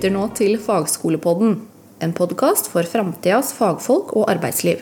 lytter 0.00 0.14
nå 0.16 0.22
til 0.32 0.54
Fagskolepodden, 0.56 1.58
en 2.00 2.12
podkast 2.16 2.70
for 2.72 2.88
framtidas 2.88 3.50
fagfolk 3.52 4.14
og 4.16 4.30
arbeidsliv. 4.32 4.78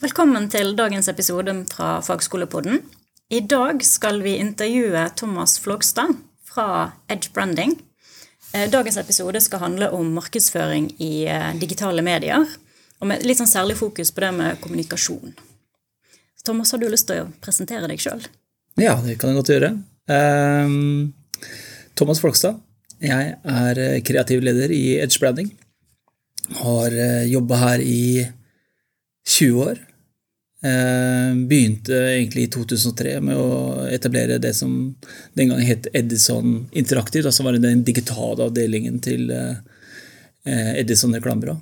Velkommen 0.00 0.46
til 0.48 0.70
dagens 0.72 1.10
episode 1.12 1.52
fra 1.68 1.98
Fagskolepodden. 2.00 2.78
I 3.28 3.42
dag 3.44 3.82
skal 3.84 4.22
vi 4.24 4.38
intervjue 4.40 5.02
Thomas 5.20 5.58
Flogstad 5.60 6.14
fra 6.48 6.94
Edge 7.12 7.28
Branding. 7.34 7.74
Eh, 8.54 8.70
dagens 8.72 8.96
episode 8.96 9.42
skal 9.44 9.60
handle 9.60 9.90
om 9.92 10.14
markedsføring 10.16 10.94
i 11.04 11.26
eh, 11.28 11.50
digitale 11.60 12.00
medier, 12.00 12.46
og 13.02 13.10
med 13.10 13.26
litt 13.28 13.42
sånn 13.42 13.52
særlig 13.52 13.76
fokus 13.82 14.14
på 14.14 14.24
det 14.24 14.30
med 14.38 14.62
kommunikasjon. 14.64 15.36
Thomas, 16.40 16.72
har 16.72 16.80
du 16.80 16.88
lyst 16.88 17.10
til 17.12 17.26
å 17.26 17.28
presentere 17.44 17.84
deg 17.92 18.00
sjøl? 18.00 18.24
Ja, 18.80 18.96
det 19.04 19.18
kan 19.20 19.34
jeg 19.34 19.42
godt 19.42 19.52
gjøre. 19.52 19.70
Um, 20.08 21.12
Thomas 21.94 22.20
Folkstad. 22.22 22.58
Jeg 23.02 23.34
er 23.38 23.80
eh, 23.80 24.00
kreativ 24.06 24.42
leder 24.42 24.72
i 24.74 24.96
Edge 25.02 25.20
Branding. 25.22 25.50
Har 26.60 26.92
uh, 26.92 27.24
jobba 27.24 27.56
her 27.56 27.82
i 27.82 28.24
20 29.30 29.60
år. 29.64 29.78
Uh, 30.64 31.36
begynte 31.48 31.96
egentlig 32.14 32.46
i 32.46 32.50
2003 32.52 33.14
med 33.24 33.38
å 33.40 33.84
etablere 33.92 34.40
det 34.42 34.52
som 34.56 34.74
den 35.38 35.52
gang 35.52 35.62
het 35.64 35.88
Edison 35.94 36.66
Interactive. 36.72 37.30
Altså 37.30 37.46
var 37.46 37.56
det 37.56 37.64
den 37.64 37.84
digitale 37.86 38.48
avdelingen 38.48 38.98
til 39.04 39.30
Edison 40.44 41.14
reklamebyrå. 41.16 41.54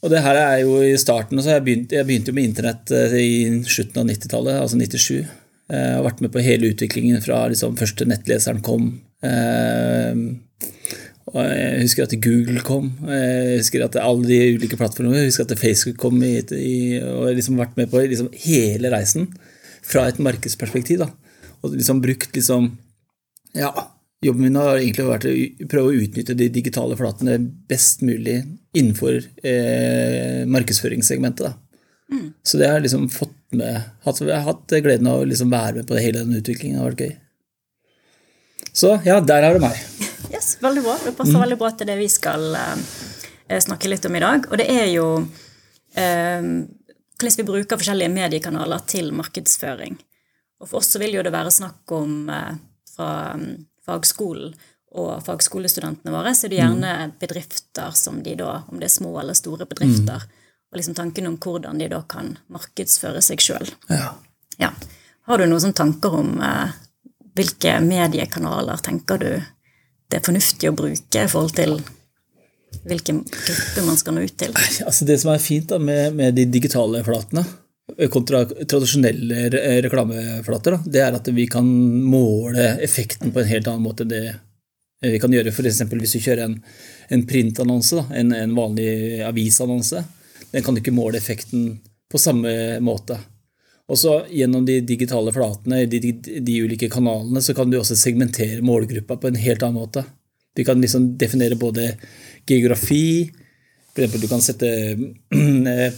Og 0.00 0.08
det 0.08 0.22
her 0.24 0.38
er 0.40 0.62
jo 0.62 0.78
i 0.80 0.94
starten, 0.96 1.36
så 1.44 1.58
jeg 1.58 1.64
begynte, 1.66 1.98
jeg 1.98 2.08
begynte 2.08 2.32
med 2.32 2.46
internett 2.48 2.92
i 3.20 3.50
slutten 3.68 4.00
av 4.00 4.06
90-tallet, 4.08 4.62
altså 4.62 4.78
97. 4.80 5.26
Eh, 5.70 5.90
har 5.94 6.02
vært 6.02 6.22
med 6.24 6.32
på 6.34 6.42
hele 6.42 6.72
utviklingen 6.72 7.20
fra 7.22 7.44
liksom, 7.50 7.76
første 7.78 8.06
nettleseren 8.08 8.62
kom. 8.66 8.88
Eh, 9.22 10.16
og 11.30 11.38
jeg 11.46 11.82
husker 11.84 12.08
at 12.08 12.16
Google 12.24 12.62
kom, 12.66 12.88
jeg 13.06 13.60
husker 13.60 13.84
at 13.84 13.98
alle 14.02 14.26
de 14.26 14.38
ulike 14.56 14.78
plattformene, 14.80 15.20
jeg 15.20 15.30
husker 15.30 15.46
at 15.46 15.60
Facebook 15.60 16.00
kom 16.02 16.16
i, 16.26 16.40
i, 16.42 16.98
og 16.98 17.28
jeg 17.28 17.36
liksom 17.38 17.60
vært 17.60 17.78
med 17.78 17.92
på 17.92 18.02
liksom 18.02 18.32
hele 18.48 18.90
reisen 18.90 19.28
fra 19.86 20.08
et 20.10 20.18
markedsperspektiv. 20.18 21.04
Da. 21.04 21.10
Og 21.62 21.76
liksom 21.78 22.02
brukt 22.02 22.34
liksom 22.34 22.72
Ja, 23.54 23.70
jobben 24.22 24.46
min 24.46 24.58
har 24.58 24.76
egentlig 24.78 25.06
vært 25.06 25.26
å 25.26 25.32
prøve 25.70 25.90
å 25.90 26.02
utnytte 26.02 26.36
de 26.38 26.46
digitale 26.54 26.98
flatene 26.98 27.38
best 27.70 28.02
mulig 28.06 28.40
innenfor 28.78 29.16
eh, 29.42 30.42
markedsføringssegmentet. 30.50 31.46
Da. 31.46 31.54
Mm. 32.10 32.28
Så 32.42 32.58
det 32.58 32.68
har 32.68 32.78
jeg 32.78 32.88
liksom 32.88 33.08
fått 33.14 33.29
med 33.56 33.80
hatt, 34.04 34.20
hatt 34.46 34.74
gleden 34.82 35.08
av 35.10 35.22
å 35.22 35.28
liksom 35.28 35.50
være 35.52 35.80
med 35.80 35.88
på 35.88 35.96
det, 35.96 36.04
hele 36.04 36.24
den 36.24 36.38
utviklingen. 36.38 36.78
Det 36.78 36.82
har 36.82 36.92
vært 36.92 37.04
gøy. 37.06 37.14
Så 38.72 38.92
ja, 39.04 39.18
der 39.20 39.46
har 39.46 39.56
du 39.56 39.62
meg. 39.62 39.78
Yes, 40.30 40.54
Veldig 40.62 40.82
bra. 40.84 40.96
Det 41.04 41.14
passer 41.18 41.34
mm. 41.34 41.42
veldig 41.44 41.58
bra 41.58 41.70
til 41.74 41.90
det 41.90 41.96
vi 41.98 42.08
skal 42.12 42.44
uh, 42.54 42.84
snakke 43.66 43.90
litt 43.90 44.06
om 44.06 44.16
i 44.16 44.22
dag. 44.22 44.46
Og 44.50 44.60
det 44.60 44.68
er 44.70 44.86
jo 44.92 45.06
uh, 45.20 46.50
hvordan 47.20 47.38
vi 47.40 47.48
bruker 47.50 47.80
forskjellige 47.80 48.14
mediekanaler 48.14 48.86
til 48.90 49.10
markedsføring. 49.16 49.98
Og 50.60 50.68
for 50.68 50.82
oss 50.82 50.92
så 50.94 51.00
vil 51.02 51.16
jo 51.18 51.24
det 51.26 51.34
være 51.34 51.52
snakk 51.54 51.96
om 51.96 52.28
uh, 52.30 52.52
fra 52.94 53.10
um, 53.34 53.48
fagskolen 53.86 54.54
og 55.00 55.20
fagskolestudentene 55.22 56.10
våre, 56.10 56.32
så 56.34 56.48
er 56.48 56.50
det 56.50 56.56
gjerne 56.58 56.92
mm. 56.98 57.10
bedrifter 57.20 57.92
som 57.94 58.16
de 58.24 58.32
da, 58.40 58.56
om 58.66 58.80
det 58.80 58.88
er 58.88 58.94
små 58.96 59.12
eller 59.20 59.36
store 59.38 59.68
bedrifter, 59.70 60.24
mm 60.26 60.39
og 60.70 60.78
liksom 60.78 60.94
tanken 60.94 61.26
om 61.26 61.38
hvordan 61.42 61.80
de 61.82 61.88
da 61.90 62.02
kan 62.08 62.36
markedsføre 62.52 63.22
seg 63.24 63.42
sjøl. 63.42 63.70
Ja. 63.90 64.12
Ja. 64.62 64.70
Har 65.26 65.38
du 65.38 65.46
noen 65.46 65.62
sånne 65.62 65.78
tanker 65.78 66.14
om 66.20 66.36
eh, 66.44 66.76
hvilke 67.38 67.78
mediekanaler 67.84 68.82
tenker 68.84 69.20
du 69.20 69.32
det 70.10 70.18
er 70.18 70.26
fornuftig 70.26 70.70
å 70.70 70.74
bruke 70.74 71.24
i 71.24 71.30
forhold 71.30 71.54
til 71.54 71.76
hvilken 72.86 73.22
gruppe 73.26 73.84
man 73.86 73.98
skal 73.98 74.16
nå 74.16 74.24
ut 74.26 74.36
til? 74.38 74.54
Altså 74.86 75.06
det 75.06 75.20
som 75.22 75.32
er 75.34 75.42
fint 75.42 75.70
da, 75.70 75.78
med, 75.78 76.14
med 76.18 76.38
de 76.38 76.46
digitale 76.50 77.02
flatene 77.06 77.44
kontra 78.10 78.44
tradisjonelle 78.46 79.48
reklameflater, 79.82 80.76
da, 80.76 80.78
det 80.86 81.00
er 81.02 81.16
at 81.18 81.26
vi 81.34 81.46
kan 81.50 81.66
måle 81.66 82.76
effekten 82.82 83.32
på 83.34 83.42
en 83.42 83.50
helt 83.50 83.66
annen 83.66 83.82
måte 83.82 84.06
enn 84.06 84.12
det 84.12 84.22
vi 85.00 85.18
kan 85.18 85.32
gjøre 85.32 85.48
f.eks. 85.48 85.80
hvis 85.88 86.14
du 86.14 86.20
kjører 86.20 86.44
en, 86.44 86.56
en 87.08 87.22
printannonse, 87.26 88.02
en, 88.12 88.34
en 88.36 88.54
vanlig 88.54 89.22
avisannonse 89.24 90.02
den 90.50 90.64
kan 90.66 90.78
ikke 90.78 90.94
måle 90.94 91.20
effekten 91.20 91.74
på 92.10 92.18
samme 92.18 92.80
måte. 92.82 93.18
Og 93.90 93.98
så 93.98 94.20
Gjennom 94.30 94.64
de 94.66 94.80
digitale 94.86 95.32
flatene, 95.34 95.84
de, 95.90 95.98
de, 95.98 96.12
de, 96.40 96.56
ulike 96.62 96.88
kanalene, 96.90 97.42
så 97.42 97.54
kan 97.54 97.70
du 97.70 97.78
også 97.80 97.98
segmentere 97.98 98.62
målgruppa 98.62 99.18
på 99.18 99.30
en 99.30 99.38
helt 99.40 99.62
annen 99.66 99.82
måte. 99.82 100.04
Du 100.54 100.62
kan 100.66 100.80
liksom 100.82 101.14
definere 101.18 101.58
både 101.58 101.94
geografi 102.46 103.30
eksempel, 104.00 104.20
Du 104.20 104.28
kan 104.28 104.40
sette 104.40 104.68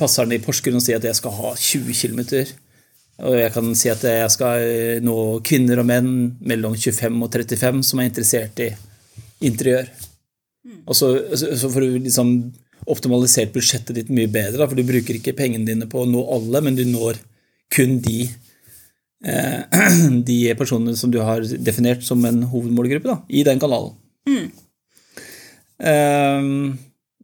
passerne 0.01 0.37
i 0.37 0.43
Porsgrunn 0.43 0.81
og 0.81 0.85
si 0.85 0.95
at 0.95 1.05
jeg 1.05 1.15
skal 1.19 1.35
ha 1.37 1.55
20 1.55 1.93
km. 1.95 2.21
Og 3.23 3.37
jeg 3.37 3.53
kan 3.53 3.75
si 3.77 3.91
at 3.93 4.03
jeg 4.03 4.31
skal 4.33 5.03
nå 5.05 5.17
kvinner 5.45 5.83
og 5.83 5.87
menn 5.87 6.11
mellom 6.41 6.75
25 6.75 7.23
og 7.23 7.31
35 7.31 7.83
som 7.87 8.01
er 8.01 8.09
interessert 8.09 8.59
i 8.65 8.71
interiør. 9.45 9.87
Mm. 10.65 10.81
Og 10.87 10.97
så, 10.97 11.13
så 11.37 11.71
får 11.71 11.81
du 11.81 11.99
liksom 12.09 12.33
optimalisert 12.91 13.53
budsjettet 13.55 13.97
ditt 13.99 14.13
mye 14.15 14.31
bedre. 14.33 14.67
For 14.67 14.79
du 14.79 14.87
bruker 14.87 15.19
ikke 15.19 15.37
pengene 15.39 15.69
dine 15.69 15.89
på 15.91 16.03
å 16.03 16.09
nå 16.09 16.23
alle, 16.35 16.63
men 16.65 16.79
du 16.79 16.85
når 16.89 17.21
kun 17.73 17.99
de, 18.05 18.27
eh, 19.25 19.83
de 20.31 20.41
personene 20.59 20.97
som 20.99 21.13
du 21.13 21.21
har 21.25 21.47
definert 21.63 22.05
som 22.07 22.23
en 22.29 22.43
hovedmålgruppe 22.51 23.11
da, 23.11 23.21
i 23.29 23.45
den 23.49 23.63
kanalen. 23.63 23.95
Mm. 24.29 24.51
Um, 25.83 26.77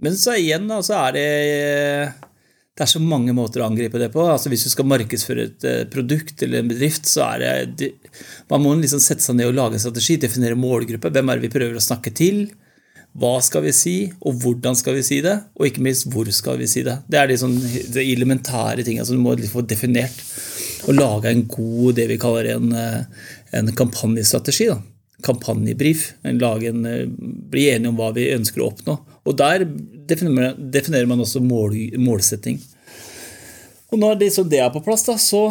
men 0.03 0.17
så 0.19 0.35
igjen 0.39 0.67
da, 0.71 0.81
så 0.83 0.97
er 1.05 1.15
det 1.15 1.29
det 2.79 2.85
er 2.85 2.91
så 2.93 3.01
mange 3.03 3.33
måter 3.35 3.59
å 3.59 3.67
angripe 3.67 3.99
det 3.99 4.13
på. 4.15 4.23
Altså 4.23 4.53
Hvis 4.53 4.69
du 4.69 4.71
skal 4.71 4.87
markedsføre 4.87 5.47
et 5.49 5.65
eh, 5.67 5.81
produkt 5.91 6.45
eller 6.47 6.61
en 6.61 6.69
bedrift, 6.71 7.09
så 7.11 7.25
er 7.33 7.67
det 7.67 7.89
Man 8.47 8.63
må 8.63 8.77
liksom 8.79 9.03
sette 9.03 9.25
seg 9.25 9.35
ned 9.35 9.51
og 9.51 9.57
lage 9.57 9.75
en 9.75 9.83
strategi, 9.83 10.15
definere 10.23 10.55
målgruppe. 10.55 11.11
Hvem 11.11 11.33
er 11.33 11.41
det 11.41 11.49
vi 11.49 11.55
prøver 11.57 11.81
å 11.81 11.83
snakke 11.83 12.15
til? 12.15 12.45
Hva 13.19 13.39
skal 13.43 13.65
vi 13.65 13.73
si, 13.75 13.95
og 14.21 14.37
hvordan 14.43 14.77
skal 14.79 14.99
vi 14.99 15.03
si 15.07 15.19
det? 15.25 15.35
Og 15.59 15.67
ikke 15.67 15.83
minst 15.83 16.07
hvor 16.13 16.29
skal 16.35 16.59
vi 16.61 16.69
si 16.71 16.85
det? 16.87 16.99
Det 17.11 17.19
er 17.19 17.31
de, 17.31 17.39
sånn, 17.41 17.57
de 17.59 18.05
elementære 18.05 18.85
tingene 18.87 19.07
som 19.09 19.19
du 19.19 19.25
må 19.25 19.35
få 19.51 19.65
definert. 19.67 20.21
Og 20.87 20.95
lage 20.95 21.33
en 21.33 21.43
god, 21.51 21.97
det 21.99 22.07
vi 22.13 22.21
kaller 22.21 22.53
en, 22.55 22.71
eh, 22.79 23.27
en 23.59 23.73
kampanjestrategi. 23.75 24.69
Da. 24.71 24.79
Kampanjebrief. 25.27 26.13
Lage 26.39 26.71
en, 26.71 26.87
eh, 26.87 27.07
bli 27.09 27.67
enige 27.73 27.91
om 27.91 27.99
hva 27.99 28.13
vi 28.15 28.31
ønsker 28.37 28.63
å 28.63 28.71
oppnå. 28.71 28.99
Og 29.27 29.37
der 29.37 29.65
definerer, 29.65 30.55
definerer 30.57 31.11
man 31.11 31.25
også 31.25 31.43
mål, 31.43 31.75
målsetting. 31.99 32.61
Og 33.91 33.99
når 33.99 34.19
det, 34.21 34.31
det 34.53 34.61
er 34.61 34.71
på 34.71 34.85
plass, 34.85 35.07
da, 35.09 35.17
så 35.17 35.49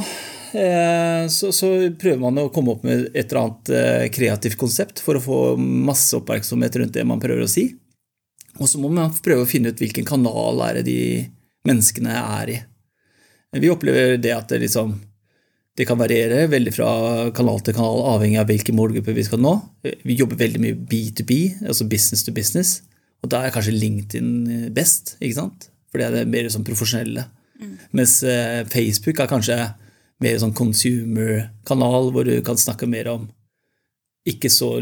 så, 0.52 1.52
så, 1.56 1.70
prøver 2.00 2.22
man 2.22 2.40
å 2.42 2.50
komme 2.54 2.76
opp 2.76 2.86
med 2.88 3.10
et 3.14 3.32
eller 3.32 3.42
annet 3.42 3.72
eh, 3.74 4.06
kreativt 4.14 4.58
konsept 4.60 5.02
for 5.04 5.18
å 5.18 5.24
få 5.24 5.40
masse 5.60 6.16
oppmerksomhet 6.18 6.80
rundt 6.80 6.96
det 6.98 7.06
man 7.08 7.22
prøver 7.22 7.46
å 7.46 7.52
si. 7.52 7.70
Og 8.58 8.70
så 8.70 8.82
må 8.82 8.90
man 8.94 9.14
prøve 9.24 9.46
å 9.46 9.50
finne 9.50 9.74
ut 9.74 9.82
hvilken 9.82 10.08
kanal 10.08 10.64
er 10.66 10.80
det 10.80 10.88
de 10.88 11.02
menneskene 11.68 12.16
er 12.16 12.54
i. 12.56 12.58
Vi 13.58 13.72
opplever 13.72 14.18
det 14.22 14.34
at 14.34 14.50
det, 14.52 14.62
liksom, 14.66 14.96
det 15.78 15.86
kan 15.88 16.00
variere 16.00 16.50
veldig 16.52 16.74
fra 16.76 16.90
kanal 17.38 17.62
til 17.64 17.78
kanal, 17.78 18.04
avhengig 18.16 18.42
av 18.42 18.50
hvilke 18.50 18.76
målgrupper 18.76 19.16
vi 19.16 19.26
skal 19.28 19.42
nå. 19.44 19.54
Vi 19.84 20.18
jobber 20.20 20.42
veldig 20.42 20.62
mye 20.64 20.78
B2B, 20.90 21.40
altså 21.68 21.88
business 21.90 22.26
to 22.28 22.34
business. 22.36 22.78
Og 23.24 23.32
da 23.34 23.44
er 23.44 23.54
kanskje 23.56 23.78
LinkedIn 23.78 24.70
best, 24.76 25.16
ikke 25.22 25.40
sant? 25.40 25.72
for 25.88 26.02
det 26.02 26.22
er 26.22 26.30
mer 26.30 26.48
sånn 26.52 26.66
profesjonelle. 26.68 27.26
Mm. 27.58 27.76
Mens 27.98 28.20
eh, 28.28 28.62
Facebook 28.70 29.22
er 29.24 29.30
kanskje 29.32 29.58
mer 30.24 30.38
sånn 30.42 30.56
consumer-kanal, 30.58 32.12
hvor 32.14 32.26
du 32.28 32.38
kan 32.46 32.58
snakke 32.60 32.90
mer 32.90 33.10
om 33.12 33.28
ikke 34.28 34.50
så 34.52 34.74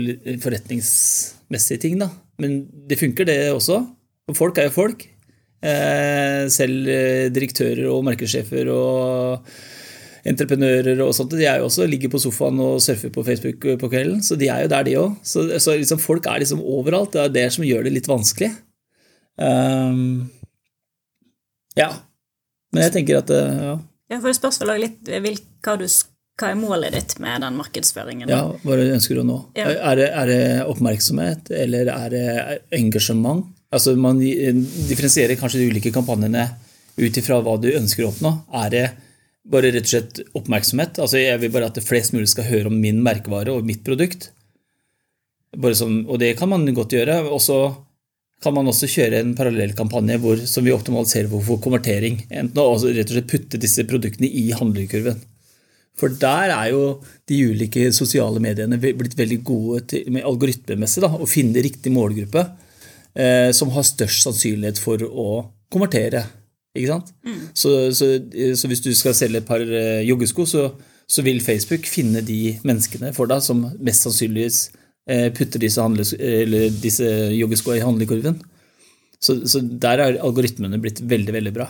forretningsmessige 0.41 1.83
ting, 1.83 1.99
da. 2.01 2.09
Men 2.41 2.63
det 2.89 2.97
funker, 2.99 3.27
det 3.27 3.37
også. 3.53 3.81
For 4.29 4.39
folk 4.39 4.59
er 4.59 4.69
jo 4.69 4.75
folk. 4.75 5.05
Eh, 5.65 6.45
selv 6.53 6.89
eh, 6.91 7.27
direktører 7.33 7.87
og 7.89 8.03
markedssjefer 8.05 8.69
og 8.73 9.49
entreprenører 10.25 10.99
og 11.05 11.13
sånt, 11.13 11.35
de 11.37 11.45
er 11.45 11.61
jo 11.61 11.67
også 11.69 11.85
ligger 11.89 12.09
på 12.13 12.19
sofaen 12.21 12.57
og 12.61 12.79
surfer 12.81 13.11
på 13.13 13.23
Facebook 13.25 13.67
på 13.81 13.89
kvelden. 13.91 14.23
Så 14.25 14.37
de 14.39 14.49
er 14.49 14.65
jo 14.65 14.71
der, 14.73 14.87
de 14.87 14.97
òg. 15.03 15.19
Så, 15.21 15.45
så 15.61 15.77
liksom, 15.77 16.01
folk 16.01 16.25
er 16.29 16.41
liksom 16.41 16.63
overalt. 16.63 17.13
Det 17.13 17.21
er 17.21 17.35
det 17.35 17.47
som 17.53 17.67
gjør 17.67 17.85
det 17.85 17.93
litt 17.93 18.09
vanskelig. 18.09 18.49
Um, 19.37 20.25
ja. 21.77 21.91
Men 22.73 22.87
jeg 22.87 22.95
tenker 22.97 23.21
at 23.21 23.31
ja. 23.35 23.75
Ja, 24.11 24.19
for 24.19 24.29
Det 24.29 24.37
spørs 24.37 24.61
vel 24.61 24.83
litt 24.83 25.09
hva, 25.65 25.75
du, 25.79 25.85
hva 26.37 26.51
er 26.51 26.59
målet 26.59 26.93
ditt 26.93 27.15
med 27.23 27.41
den 27.41 27.57
markedsføringen? 27.57 28.29
Ja, 28.29 28.43
Hva 28.61 28.77
du 28.77 28.83
ønsker 28.85 29.17
du 29.17 29.23
å 29.23 29.27
nå? 29.27 29.39
Ja. 29.57 29.69
Er, 29.71 29.97
det, 29.99 30.09
er, 30.11 30.31
det, 30.31 30.43
oppmerksomhet, 30.69 31.49
eller 31.63 31.89
er 31.93 32.13
det 32.13 32.27
engasjement? 32.77 33.47
Altså 33.73 33.95
Man 33.99 34.21
differensierer 34.21 35.39
kanskje 35.39 35.63
de 35.63 35.71
ulike 35.73 35.93
kampanjene 35.95 36.45
ut 36.95 37.17
ifra 37.19 37.41
hva 37.43 37.57
du 37.59 37.71
ønsker 37.73 38.05
å 38.05 38.11
oppnå. 38.13 38.31
Er 38.61 38.69
det 38.71 38.85
bare 39.45 39.73
rett 39.73 39.87
og 39.87 39.91
slett 39.91 40.21
oppmerksomhet? 40.37 41.01
Altså 41.01 41.19
Jeg 41.19 41.41
vil 41.41 41.51
bare 41.53 41.71
at 41.71 41.79
det 41.79 41.85
flest 41.85 42.13
mulig 42.15 42.29
skal 42.31 42.47
høre 42.47 42.71
om 42.71 42.77
min 42.79 43.01
merkevare 43.03 43.55
og 43.55 43.67
mitt 43.67 43.83
produkt. 43.87 44.29
Som, 45.75 46.03
og 46.11 46.19
det 46.21 46.35
kan 46.39 46.51
man 46.51 46.67
godt 46.75 46.93
gjøre. 46.95 47.23
Og 47.31 47.41
så 47.43 47.59
kan 48.43 48.53
man 48.53 48.67
også 48.69 48.89
kjøre 48.91 49.21
en 49.23 49.31
parallellkampanje 49.37 50.17
hvor, 50.21 50.41
som 50.49 50.65
vi 50.65 50.73
optimaliserer 50.75 51.29
for, 51.31 51.45
for 51.45 51.61
konvertering. 51.63 52.19
Enten 52.29 52.61
å 52.61 52.67
altså 52.73 52.91
rett 52.93 53.09
og 53.09 53.17
slett 53.17 53.31
putte 53.31 53.61
disse 53.61 53.85
produktene 53.87 54.29
i 54.29 54.49
handlekurven. 54.55 55.21
For 55.95 56.11
der 56.11 56.51
er 56.51 56.71
jo 56.73 56.83
de 57.29 57.39
ulike 57.51 57.87
sosiale 57.95 58.41
mediene 58.43 58.79
blitt 58.81 59.15
veldig 59.15 59.39
gode 59.47 59.85
til, 59.91 60.09
med 60.11 60.27
algoritmemessig 60.27 61.05
da, 61.05 61.13
å 61.15 61.29
finne 61.29 61.63
riktig 61.63 61.93
målgruppe 61.95 62.43
eh, 63.15 63.51
som 63.55 63.71
har 63.71 63.87
størst 63.87 64.27
sannsynlighet 64.27 64.81
for 64.81 65.05
å 65.07 65.29
konvertere. 65.71 66.25
Ikke 66.75 66.91
sant? 66.91 67.13
Mm. 67.23 67.39
Så, 67.55 67.71
så, 67.95 68.09
så, 68.59 68.67
hvis 68.67 68.83
du 68.83 68.91
skal 68.97 69.15
selge 69.15 69.39
et 69.39 69.47
par 69.47 69.63
eh, 69.63 70.03
joggesko, 70.03 70.45
så, 70.49 70.65
så, 71.07 71.23
vil 71.23 71.39
Facebook 71.43 71.87
finne 71.87 72.23
de 72.25 72.57
menneskene 72.67 73.13
for 73.15 73.31
deg 73.31 73.43
som 73.45 73.63
mest 73.79 74.03
sannsynligvis 74.03 74.65
putter 75.05 75.61
disse, 75.61 75.81
handles, 75.81 76.15
disse 76.81 77.05
joggeskoene 77.35 77.77
i 77.77 77.85
handlekurven. 77.85 78.39
Så, 79.21 79.37
så, 79.49 79.61
der 79.61 80.01
er 80.01 80.17
algoritmene 80.25 80.79
blitt 80.81 81.01
veldig, 81.05 81.33
veldig 81.33 81.53
bra. 81.53 81.67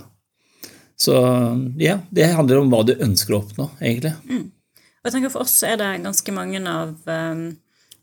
Så 0.96 1.16
ja, 1.80 2.00
det 2.10 2.32
handler 2.36 2.62
om 2.62 2.72
hva 2.72 2.82
du 2.88 2.96
ønsker 2.96 3.36
å 3.36 3.42
oppnå, 3.44 3.70
egentlig. 3.82 4.14
Mm. 4.30 4.48
Og 5.06 5.10
jeg 5.10 5.16
tenker 5.18 5.34
For 5.34 5.46
oss 5.46 5.60
er 5.68 5.78
det 5.78 5.92
ganske 6.02 6.34
mange 6.34 6.62
av 6.66 6.96
um, 7.06 7.46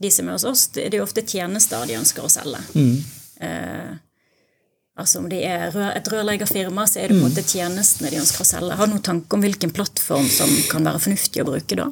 de 0.03 0.11
som 0.13 0.29
er 0.29 0.37
hos 0.37 0.47
oss, 0.47 0.69
det 0.75 0.87
er 0.87 1.01
jo 1.01 1.07
ofte 1.07 1.25
tjenester 1.27 1.85
de 1.89 1.99
ønsker 1.99 2.25
å 2.25 2.31
selge. 2.31 2.61
Mm. 2.77 2.95
Uh, 3.43 3.91
altså 5.01 5.23
Om 5.23 5.29
de 5.33 5.41
er 5.49 5.75
et 5.89 6.13
rørleggerfirma, 6.13 6.87
så 6.87 7.03
er 7.03 7.11
det 7.11 7.19
på 7.19 7.25
en 7.25 7.33
måte 7.33 7.47
tjenestene 7.49 8.13
de 8.13 8.21
ønsker 8.23 8.45
å 8.45 8.49
selge. 8.53 8.79
Har 8.79 8.89
du 8.89 8.95
noen 8.95 9.09
tanke 9.09 9.37
om 9.37 9.45
hvilken 9.45 9.75
plattform 9.75 10.29
som 10.31 10.53
kan 10.71 10.87
være 10.87 11.03
fornuftig 11.09 11.43
å 11.43 11.49
bruke 11.49 11.81
da? 11.81 11.89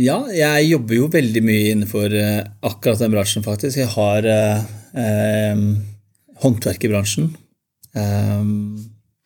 Ja, 0.00 0.22
jeg 0.32 0.70
jobber 0.70 0.96
jo 0.96 1.10
veldig 1.12 1.42
mye 1.44 1.72
innenfor 1.74 2.14
uh, 2.16 2.40
akkurat 2.64 3.02
den 3.02 3.12
bransjen, 3.12 3.44
faktisk. 3.44 3.76
Jeg 3.82 3.92
har 3.92 4.24
uh, 4.24 4.62
um, 4.96 5.66
håndverkerbransjen 6.40 7.32
Eh, 7.92 8.44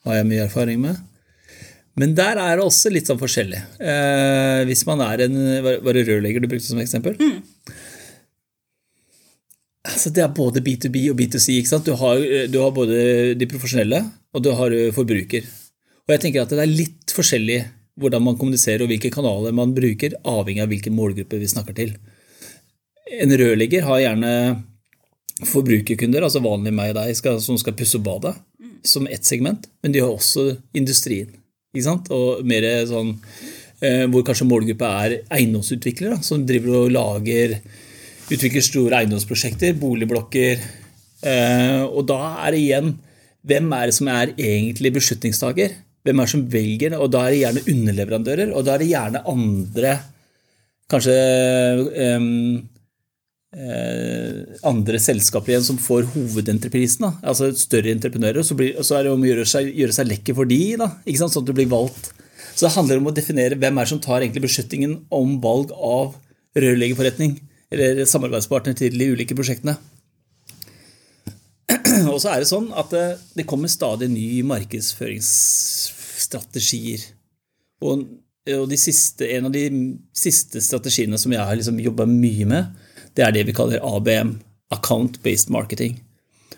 har 0.06 0.18
jeg 0.18 0.28
mye 0.28 0.46
erfaring 0.46 0.80
med. 0.82 0.98
Men 1.96 2.12
der 2.18 2.38
er 2.42 2.58
det 2.58 2.66
også 2.66 2.90
litt 2.92 3.08
sånn 3.08 3.20
forskjellig. 3.20 3.62
Eh, 3.80 4.62
hvis 4.68 4.84
man 4.88 5.00
er 5.00 5.22
en 5.24 5.36
Var 5.64 5.96
det 5.96 6.06
rørlegger 6.10 6.42
du 6.44 6.48
brukte 6.50 6.68
som 6.68 6.80
eksempel? 6.82 7.16
Mm. 7.16 7.38
Altså, 9.86 10.10
det 10.10 10.24
er 10.24 10.34
både 10.34 10.60
B2B 10.60 11.06
og 11.12 11.16
B2C. 11.16 11.60
ikke 11.60 11.70
sant? 11.70 11.86
Du 11.86 11.94
har, 11.94 12.18
du 12.50 12.58
har 12.60 12.74
både 12.74 13.34
de 13.38 13.48
profesjonelle, 13.48 14.02
og 14.34 14.42
du 14.42 14.50
har 14.58 14.74
forbruker. 14.92 15.46
Og 16.06 16.14
jeg 16.14 16.22
tenker 16.22 16.42
at 16.42 16.52
det 16.52 16.62
er 16.62 16.74
litt 16.74 17.14
forskjellig 17.14 17.62
hvordan 17.96 18.24
man 18.24 18.38
kommuniserer 18.38 18.84
og 18.84 18.90
hvilke 18.92 19.10
kanaler 19.12 19.54
man 19.56 19.74
bruker, 19.76 20.18
avhengig 20.28 20.64
av 20.64 20.72
hvilken 20.72 20.96
målgruppe 20.96 21.40
vi 21.40 21.48
snakker 21.50 21.76
til. 21.76 21.94
En 23.16 23.32
rørlegger 23.32 23.86
har 23.86 24.02
gjerne 24.02 24.32
forbrukerkunder, 25.46 26.24
altså 26.24 26.42
vanlig 26.44 26.72
meg 26.76 26.92
og 26.92 27.00
deg, 27.00 27.40
som 27.44 27.58
skal 27.60 27.76
pusse 27.76 27.98
opp 27.98 28.06
badet 28.08 28.36
som 28.86 29.06
ett 29.10 29.24
segment, 29.24 29.66
men 29.82 29.92
de 29.92 30.02
har 30.02 30.12
også 30.12 30.56
industrien. 30.76 31.32
Og 31.76 32.44
mer 32.48 32.64
sånn 32.88 33.16
eh, 33.84 34.06
hvor 34.08 34.24
kanskje 34.24 34.46
målgruppa 34.48 34.92
er 35.04 35.16
eiendomsutviklere, 35.36 36.22
som 36.24 36.46
driver 36.46 36.84
og 36.84 36.94
lager 36.94 37.58
Utvikler 38.26 38.64
store 38.64 38.96
eiendomsprosjekter, 38.98 39.76
boligblokker. 39.78 40.62
Eh, 41.30 41.82
og 41.86 42.08
da 42.08 42.16
er 42.42 42.56
det 42.56 42.58
igjen 42.58 42.88
hvem 43.46 43.68
er 43.76 43.86
det 43.86 43.94
som 43.94 44.08
er 44.10 44.32
egentlig 44.34 44.90
beslutningstaker? 44.96 45.76
Hvem 46.06 46.22
er 46.22 46.30
som 46.30 46.46
velger? 46.52 46.96
Og 47.00 47.10
da 47.12 47.24
er 47.26 47.34
det 47.34 47.42
gjerne 47.42 47.66
underleverandører, 47.74 48.54
og 48.54 48.66
da 48.66 48.74
er 48.76 48.84
det 48.84 48.92
gjerne 48.92 49.24
andre 49.32 49.96
Kanskje 50.86 51.14
um, 52.22 52.60
Eh, 53.56 54.40
andre 54.68 54.98
selskaper 55.00 55.54
igjen 55.54 55.64
som 55.64 55.78
får 55.80 56.10
hovedentreprisen, 56.12 57.06
da, 57.06 57.12
altså 57.30 57.46
større 57.56 57.88
entreprenører, 57.94 58.44
så, 58.44 58.56
blir, 58.58 58.74
så 58.84 58.98
er 58.98 59.06
det 59.06 59.12
om 59.14 59.22
å 59.22 59.28
gjøre 59.30 59.46
seg, 59.48 59.70
gjøre 59.80 59.94
seg 59.96 60.10
lekker 60.10 60.36
for 60.36 60.50
de, 60.50 60.58
da, 60.76 60.90
ikke 61.06 61.22
sant, 61.22 61.32
sånn 61.32 61.46
at 61.46 61.48
du 61.48 61.54
blir 61.56 61.70
valgt. 61.70 62.10
Så 62.50 62.66
det 62.66 62.74
handler 62.74 63.00
om 63.00 63.08
å 63.08 63.14
definere 63.16 63.56
hvem 63.56 63.80
er 63.80 63.88
som 63.88 64.02
tar 64.02 64.18
egentlig 64.18 64.44
beslutningen 64.44 64.98
om 65.14 65.38
valg 65.40 65.72
av 65.72 66.18
rørleggerforretning 66.58 67.38
eller 67.72 68.02
samarbeidspartner 68.10 68.76
til 68.76 68.98
de 68.98 69.08
ulike 69.14 69.36
prosjektene. 69.38 69.78
Og 72.12 72.20
så 72.22 72.28
er 72.32 72.38
det 72.42 72.48
sånn 72.50 72.68
at 72.76 72.90
det, 72.92 73.18
det 73.36 73.48
kommer 73.48 73.68
stadig 73.72 74.08
nye 74.12 74.42
markedsføringsstrategier. 74.46 77.00
Og, 77.86 77.96
og 78.56 78.74
siste, 78.80 79.24
en 79.36 79.46
av 79.48 79.52
de 79.54 79.64
siste 80.16 80.58
strategiene 80.64 81.18
som 81.20 81.32
jeg 81.34 81.42
har 81.42 81.56
liksom 81.58 81.78
jobba 81.82 82.04
mye 82.10 82.46
med, 82.48 82.62
det 83.16 83.22
er 83.24 83.32
det 83.32 83.46
vi 83.48 83.56
kaller 83.56 83.84
ABM, 83.84 84.30
Account-Based 84.74 85.50
Marketing. 85.54 85.94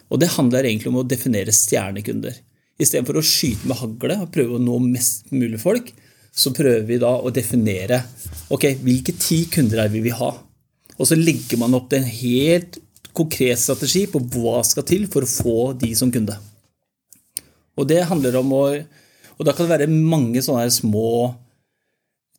Og 0.08 0.16
det 0.22 0.34
handler 0.36 0.64
egentlig 0.64 0.90
om 0.92 1.00
å 1.02 1.06
definere 1.06 1.52
stjernekunder. 1.54 2.34
Istedenfor 2.78 3.16
å 3.18 3.26
skyte 3.26 3.66
med 3.68 3.78
hagle 3.80 4.14
og 4.22 4.32
prøve 4.34 4.52
å 4.56 4.62
nå 4.62 4.76
mest 4.86 5.32
mulig 5.34 5.60
folk, 5.60 5.86
så 6.38 6.48
prøver 6.54 6.84
vi 6.86 7.02
da 7.02 7.12
å 7.18 7.34
definere 7.34 7.98
ok, 8.54 8.64
hvilke 8.84 9.12
ti 9.18 9.38
kunder 9.52 9.78
er 9.84 9.90
vi 9.92 10.00
vil 10.04 10.16
ha. 10.20 10.30
Og 10.98 11.06
så 11.06 11.14
legger 11.18 11.58
man 11.60 11.76
opp 11.78 11.88
til 11.90 12.02
en 12.02 12.10
helt 12.10 12.72
konkret 13.18 13.60
strategi 13.60 14.06
på 14.10 14.22
hva 14.34 14.62
skal 14.66 14.86
til 14.88 15.08
for 15.10 15.26
å 15.26 15.30
få 15.30 15.58
de 15.80 15.92
som 15.98 16.12
kunde. 16.14 16.36
Og 17.78 17.86
det 17.90 18.06
handler 18.10 18.40
om 18.40 18.56
å 18.56 18.64
Og 19.38 19.46
da 19.46 19.52
kan 19.54 19.68
det 19.68 19.70
være 19.70 19.86
mange 19.86 20.40
sånne 20.42 20.64
små 20.74 21.36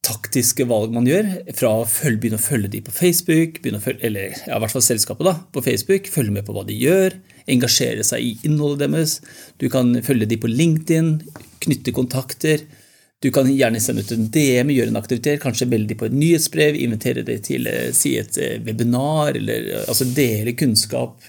taktiske 0.04 0.66
valg 0.68 0.92
man 0.92 1.08
gjør, 1.08 1.30
fra 1.56 1.70
å 1.80 1.86
følge, 1.88 2.20
begynne 2.24 2.40
å 2.40 2.44
følge 2.44 2.72
de 2.74 2.82
på 2.84 2.92
Facebook, 2.92 3.62
følge, 3.64 4.02
eller 4.04 4.34
ja, 4.34 4.58
i 4.58 4.60
hvert 4.60 4.74
fall 4.74 4.84
selskapet 4.84 5.28
da, 5.28 5.36
på 5.54 5.64
Facebook, 5.64 6.10
følge 6.12 6.34
med 6.36 6.44
på 6.48 6.56
hva 6.56 6.66
de 6.68 6.76
gjør, 6.76 7.16
engasjere 7.52 8.04
seg 8.04 8.26
i 8.26 8.34
innholdet 8.48 8.84
deres. 8.84 9.16
Du 9.64 9.70
kan 9.72 9.94
følge 10.04 10.28
de 10.28 10.40
på 10.44 10.52
LinkedIn, 10.52 11.14
knytte 11.64 11.96
kontakter. 11.96 12.66
Du 13.20 13.28
kan 13.36 13.50
gjerne 13.52 13.82
sende 13.84 14.06
ut 14.06 14.14
en 14.16 14.30
DM, 14.32 14.72
gjøre 14.72 14.94
en 14.94 15.02
aktivitet, 15.02 15.42
kanskje 15.44 15.68
melde 15.68 15.92
dem 15.92 16.00
på 16.00 16.08
et 16.08 16.16
nyhetsbrev, 16.16 16.78
invitere 16.80 17.26
dem 17.28 17.42
til 17.44 17.68
eh, 17.68 17.90
si 17.96 18.14
et 18.20 18.38
eh, 18.40 18.58
webinar, 18.64 19.36
eller 19.36 19.68
eh, 19.74 19.86
altså 19.92 20.08
dele 20.16 20.56
kunnskap. 20.56 21.20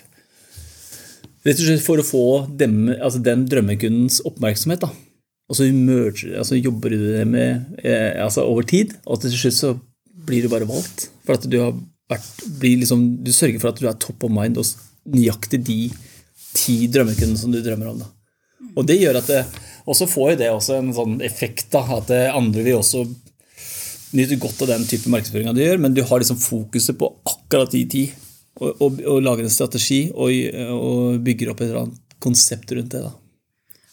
Rett 1.43 1.59
og 1.59 1.67
slett 1.67 1.83
for 1.83 1.99
å 1.99 2.07
få 2.07 2.27
dem, 2.61 2.85
altså 2.95 3.19
den 3.25 3.47
drømmekundens 3.51 4.21
oppmerksomhet. 4.29 4.87
da 4.87 4.93
og 5.51 5.57
så 5.59 5.67
altså 5.67 6.59
jobber 6.61 6.93
du 6.95 7.01
det 7.11 7.47
eh, 7.83 8.23
altså 8.23 8.45
over 8.47 8.63
tid, 8.71 8.95
og 9.03 9.19
til 9.19 9.33
slutt 9.35 9.57
så 9.57 9.73
blir 10.27 10.45
du 10.45 10.53
bare 10.53 10.69
valgt. 10.69 11.09
For 11.27 11.35
at 11.35 11.47
du 11.51 11.57
har 11.59 11.73
vært, 12.11 12.45
liksom, 12.63 13.03
du 13.25 13.33
sørger 13.35 13.59
for 13.59 13.73
at 13.73 13.81
du 13.83 13.89
er 13.91 13.99
top 13.99 14.29
of 14.29 14.31
mind 14.31 14.61
hos 14.61 14.77
nøyaktig 15.11 15.59
de 15.67 15.81
ti 16.55 16.77
drømmekundene 16.93 17.41
som 17.41 17.51
du 17.51 17.59
drømmer 17.65 17.91
om. 17.91 17.99
Da. 18.05 18.69
Og 18.77 18.87
det 18.87 19.01
gjør 19.01 19.19
at 19.19 19.33
det, 19.33 19.43
Og 19.87 19.97
så 19.97 20.09
får 20.11 20.33
jo 20.33 20.41
det 20.43 20.51
også 20.53 20.79
en 20.79 20.93
sånn 20.97 21.21
effekt, 21.25 21.71
da, 21.73 21.85
at 21.97 22.11
andre 22.37 22.65
vil 22.67 22.81
også 22.81 23.05
nyte 24.17 24.41
godt 24.43 24.65
av 24.65 24.73
den 24.73 24.85
type 24.91 25.11
markedsføringa 25.13 25.55
du 25.55 25.63
gjør, 25.63 25.81
men 25.83 25.95
du 25.95 26.03
har 26.07 26.23
liksom 26.23 26.39
fokuset 26.41 26.99
på 26.99 27.09
akkurat 27.31 27.71
de 27.73 27.85
ti, 27.91 28.05
og, 28.61 28.71
og, 28.83 29.01
og 29.07 29.23
lager 29.23 29.47
en 29.47 29.53
strategi 29.53 30.03
og, 30.11 30.35
og 30.75 31.21
bygger 31.25 31.53
opp 31.53 31.63
et 31.63 31.71
eller 31.71 31.85
annet 31.85 32.17
konsept 32.21 32.73
rundt 32.77 32.93
det. 32.93 33.05
da. 33.07 33.15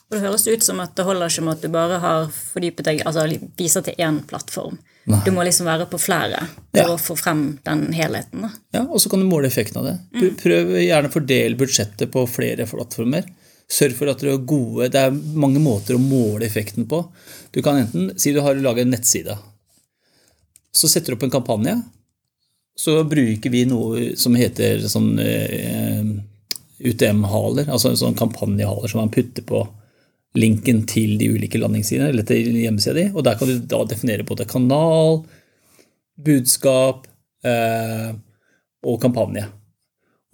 Og 0.07 0.15
Det 0.15 0.23
høres 0.23 0.45
ut 0.47 0.63
som 0.63 0.79
at 0.79 0.93
det 0.95 1.03
holder 1.03 1.31
ikke 1.31 1.43
med 1.43 1.57
at 1.57 1.63
du 1.65 1.71
bare 1.71 1.97
har 2.03 2.29
fordypet 2.31 2.87
deg, 2.87 3.01
altså 3.07 3.25
viser 3.59 3.83
til 3.83 3.97
én 3.99 4.21
plattform. 4.27 4.77
Nei. 5.07 5.19
Du 5.23 5.31
må 5.35 5.43
liksom 5.47 5.67
være 5.67 5.87
på 5.91 5.99
flere 5.99 6.41
for 6.51 6.79
ja. 6.79 6.93
å 6.93 6.99
få 6.99 7.15
frem 7.19 7.43
den 7.67 7.85
helheten. 7.95 8.43
Da. 8.43 8.49
Ja, 8.75 8.83
og 8.87 8.99
så 9.03 9.11
kan 9.11 9.23
du 9.23 9.27
måle 9.27 9.47
effekten 9.47 9.81
av 9.81 9.87
det. 9.87 9.97
Mm. 10.15 10.29
Prøv 10.39 10.73
gjerne 10.79 11.11
å 11.11 11.13
fordele 11.13 11.59
budsjettet 11.59 12.11
på 12.11 12.23
flere 12.31 12.67
plattformer. 12.67 13.27
Sørg 13.67 13.97
for 13.97 14.07
at 14.07 14.21
dere 14.23 14.37
er 14.37 14.45
gode 14.47 14.87
Det 14.93 14.99
er 15.01 15.15
mange 15.35 15.59
måter 15.59 15.97
å 15.97 16.01
måle 16.01 16.45
effekten 16.47 16.87
på. 16.87 17.01
Du 17.51 17.59
kan 17.63 17.81
enten 17.81 18.13
si 18.19 18.31
du 18.31 18.39
har 18.45 18.55
laget 18.55 18.85
en 18.85 18.93
nettside. 18.95 19.35
Så 20.71 20.87
setter 20.87 21.11
du 21.11 21.17
opp 21.17 21.25
en 21.27 21.33
kampanje. 21.33 21.75
Så 22.77 23.01
bruker 23.09 23.51
vi 23.51 23.65
noe 23.67 24.13
som 24.21 24.37
heter 24.37 24.83
sånn 24.87 25.17
eh, 25.19 26.05
UTM-haler, 26.77 27.71
altså 27.73 27.89
en 27.89 27.99
sånn 27.99 28.17
kampanjehaler 28.17 28.91
som 28.91 29.01
man 29.01 29.13
putter 29.13 29.43
på 29.47 29.63
linken 30.37 30.83
til 30.85 31.15
de 31.17 31.31
ulike 31.33 31.57
landingssidene, 31.57 32.11
eller 32.13 32.27
til 32.27 32.53
hjemmesida 32.53 32.93
di. 32.99 33.07
Og 33.15 33.25
der 33.25 33.39
kan 33.39 33.49
du 33.49 33.57
da 33.65 33.81
definere 33.89 34.27
både 34.27 34.45
kanal, 34.49 35.23
budskap 36.21 37.07
eh, 37.45 38.11
og 38.85 39.01
kampanje. 39.01 39.47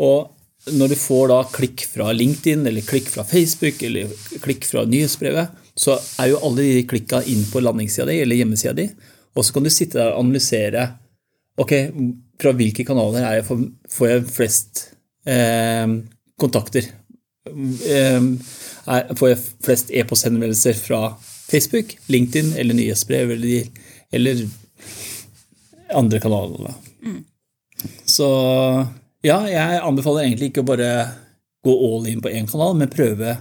Og 0.04 0.33
når 0.72 0.94
du 0.94 0.96
får 0.96 1.28
da 1.32 1.40
klikk 1.52 1.84
fra 1.92 2.12
LinkedIn 2.16 2.64
eller 2.70 2.86
klikk 2.88 3.10
fra 3.12 3.26
Facebook 3.28 3.82
eller 3.84 4.12
klikk 4.44 4.68
fra 4.70 4.86
nyhetsbrevet, 4.88 5.60
så 5.76 5.98
er 6.22 6.32
jo 6.32 6.40
alle 6.46 6.64
de 6.64 6.86
klikka 6.88 7.24
inn 7.28 7.44
på 7.50 7.64
landingssida 7.64 8.08
di 8.08 8.20
eller 8.24 8.40
hjemmesida 8.40 8.76
di. 8.78 8.88
Og 9.34 9.46
så 9.46 9.56
kan 9.56 9.66
du 9.66 9.72
sitte 9.74 10.00
der 10.00 10.14
og 10.14 10.24
analysere 10.24 10.88
ok, 11.60 11.74
fra 12.42 12.54
hvilke 12.58 12.86
kanaler 12.88 13.26
jeg 13.26 13.46
får 13.48 14.10
jeg 14.10 14.26
flest 14.32 14.84
eh, 15.30 15.98
kontakter. 16.40 16.88
Eh, 17.50 18.30
er, 18.88 19.14
får 19.20 19.34
jeg 19.34 19.44
flest 19.68 19.94
e-posthenvendelser 19.94 20.80
fra 20.80 21.04
Facebook, 21.50 21.98
LinkedIn 22.08 22.54
eller 22.58 22.78
nyhetsbrev 22.78 23.36
eller, 23.36 23.68
eller 24.16 24.46
andre 25.94 26.24
kanalene. 26.24 26.78
Så 28.08 28.28
ja, 29.24 29.40
jeg 29.50 29.82
anbefaler 29.84 30.28
egentlig 30.28 30.52
ikke 30.52 30.64
å 30.64 30.70
bare 30.74 30.90
gå 31.64 31.74
all 31.88 32.08
in 32.12 32.22
på 32.24 32.32
én 32.32 32.50
kanal, 32.50 32.76
men 32.76 32.92
prøve 32.92 33.38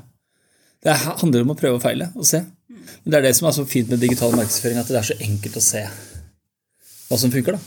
Det 0.82 0.94
handler 0.94 1.44
om 1.44 1.52
å 1.54 1.58
prøve 1.58 1.78
og 1.78 1.82
feile 1.84 2.08
og 2.18 2.26
se. 2.26 2.40
Men 3.02 3.12
det 3.12 3.18
er 3.18 3.26
det 3.28 3.36
som 3.38 3.46
er 3.46 3.54
så 3.54 3.64
fint 3.68 3.90
med 3.90 4.00
digital 4.02 4.32
markedsføring, 4.34 4.80
at 4.80 4.88
det 4.90 4.98
er 4.98 5.06
så 5.06 5.18
enkelt 5.22 5.58
å 5.58 5.62
se 5.62 5.82
hva 7.06 7.18
som 7.20 7.30
funker. 7.30 7.54
da. 7.54 7.60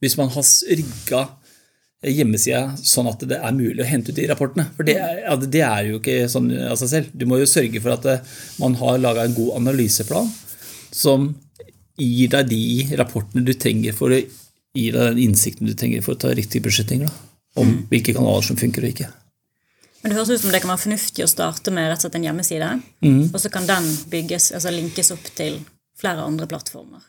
Hvis 0.00 0.16
man 0.16 0.30
har 0.32 0.46
rigga 0.78 1.20
hjemmesida 2.04 2.76
sånn 2.76 3.08
at 3.10 3.24
det 3.28 3.38
er 3.40 3.56
mulig 3.56 3.82
å 3.82 3.88
hente 3.88 4.12
ut 4.12 4.18
de 4.18 4.26
rapportene. 4.30 4.66
For 4.76 4.86
det 4.86 4.96
er, 5.00 5.46
det 5.48 5.62
er 5.64 5.90
jo 5.90 6.00
ikke 6.00 6.30
sånn 6.30 6.50
av 6.68 6.78
seg 6.80 6.92
selv. 6.92 7.12
Du 7.16 7.26
må 7.28 7.40
jo 7.40 7.48
sørge 7.50 7.80
for 7.82 7.96
at 7.96 8.08
eh, 8.10 8.34
man 8.62 8.76
har 8.80 9.00
laga 9.02 9.24
en 9.26 9.36
god 9.36 9.56
analyseplan 9.62 10.28
som 10.94 11.30
gir 12.00 12.32
deg 12.32 12.50
de 12.50 12.98
rapportene 13.00 13.44
du 13.46 13.54
trenger 13.56 13.96
for 13.96 14.12
å 14.12 14.20
gi 14.20 14.90
deg 14.92 15.00
den 15.00 15.22
innsikten 15.24 15.68
du 15.68 15.72
trenger 15.76 16.04
for 16.04 16.16
å 16.16 16.20
ta 16.20 16.34
riktige 16.36 16.66
beslutninger 16.66 17.08
da, 17.08 17.14
om 17.56 17.68
mm. 17.68 17.78
hvilke 17.90 18.14
kanaler 18.16 18.46
som 18.46 18.58
funker 18.60 18.84
og 18.84 18.94
ikke. 18.94 19.08
Men 20.02 20.12
Det 20.12 20.18
høres 20.20 20.30
ut 20.30 20.44
som 20.44 20.52
det 20.54 20.62
kan 20.62 20.70
være 20.70 20.84
fornuftig 20.84 21.24
å 21.24 21.30
starte 21.30 21.72
med 21.74 21.88
rett 21.90 21.98
og 21.98 22.06
slett 22.06 22.18
en 22.20 22.28
hjemmeside, 22.28 22.70
mm. 23.02 23.22
og 23.32 23.40
så 23.42 23.50
kan 23.50 23.66
den 23.66 23.88
bygges, 24.12 24.52
altså 24.54 24.70
linkes 24.74 25.10
opp 25.14 25.28
til 25.34 25.60
flere 25.98 26.22
andre 26.22 26.46
plattformer. 26.50 27.02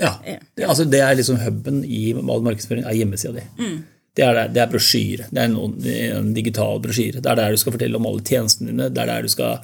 Ja. 0.00 0.16
ja. 0.26 0.40
Det, 0.56 0.66
altså 0.66 0.84
det 0.90 1.00
er 1.00 1.14
liksom 1.16 1.38
huben 1.40 1.84
i 1.86 2.08
markedsføring, 2.14 2.84
er 2.84 2.98
hjemmesida 2.98 3.36
di. 3.36 3.44
Mm. 3.60 3.76
Det 4.14 4.22
er, 4.26 4.40
det 4.54 4.62
er 4.62 4.70
brosjyre. 4.70 5.28
Det 5.30 5.42
er 5.42 5.48
en, 5.48 5.86
en, 6.18 6.34
digital 6.34 6.82
brosjyre. 6.82 7.22
Det 7.22 7.30
er 7.30 7.38
der 7.38 7.54
du 7.54 7.62
skal 7.62 7.74
fortelle 7.74 7.98
om 7.98 8.06
alle 8.06 8.22
tjenestene 8.22 8.70
dine. 8.70 8.90
Det 8.94 9.02
er 9.02 9.10
der 9.10 9.26
du 9.26 9.32
skal 9.32 9.56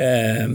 eh, 0.00 0.46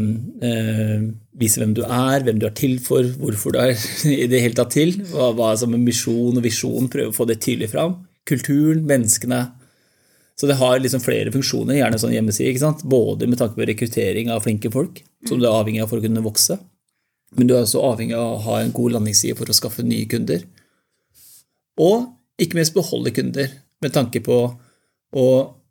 eh, 0.49 1.03
vise 1.41 1.61
hvem 1.61 1.75
du 1.77 1.83
er, 1.85 2.25
hvem 2.25 2.39
du 2.41 2.47
er 2.49 2.55
til 2.57 2.79
for, 2.81 3.05
hvorfor 3.21 3.53
du 3.53 3.59
er 3.61 3.75
i 4.23 4.29
det 4.31 4.41
hele 4.41 4.57
tatt 4.57 4.73
til. 4.73 4.95
Hva, 5.11 5.33
hva 5.37 5.51
som 5.59 5.75
er 5.77 5.83
misjon 5.83 6.39
og 6.39 6.45
visjon, 6.45 6.89
prøve 6.89 7.13
å 7.13 7.17
få 7.19 7.29
det 7.29 7.41
tydelig 7.43 7.69
fram. 7.75 7.99
Kulturen, 8.29 8.85
menneskene. 8.87 9.41
Så 10.39 10.47
det 10.49 10.57
har 10.57 10.79
liksom 10.79 11.03
flere 11.03 11.31
funksjoner, 11.33 11.77
gjerne 11.77 11.99
sånn 12.01 12.13
hjemmeside. 12.15 12.49
ikke 12.49 12.63
sant? 12.63 12.83
Både 12.89 13.27
med 13.29 13.37
tanke 13.41 13.57
på 13.57 13.67
rekruttering 13.67 14.31
av 14.33 14.43
flinke 14.45 14.71
folk, 14.73 15.03
som 15.29 15.39
du 15.39 15.45
er 15.45 15.53
avhengig 15.53 15.83
av 15.83 15.91
for 15.91 16.01
å 16.01 16.05
kunne 16.05 16.23
vokse. 16.25 16.57
Men 17.37 17.47
du 17.47 17.55
er 17.55 17.63
også 17.63 17.83
avhengig 17.85 18.17
av 18.17 18.35
å 18.35 18.41
ha 18.47 18.57
en 18.61 18.73
god 18.75 18.97
landingsside 18.97 19.37
for 19.39 19.51
å 19.51 19.55
skaffe 19.55 19.85
nye 19.85 20.09
kunder. 20.09 20.43
Og 21.79 22.09
ikke 22.41 22.57
minst 22.57 22.75
beholde 22.75 23.13
kunder, 23.15 23.51
med 23.81 23.93
tanke 23.95 24.21
på 24.25 24.37
å, 24.49 25.27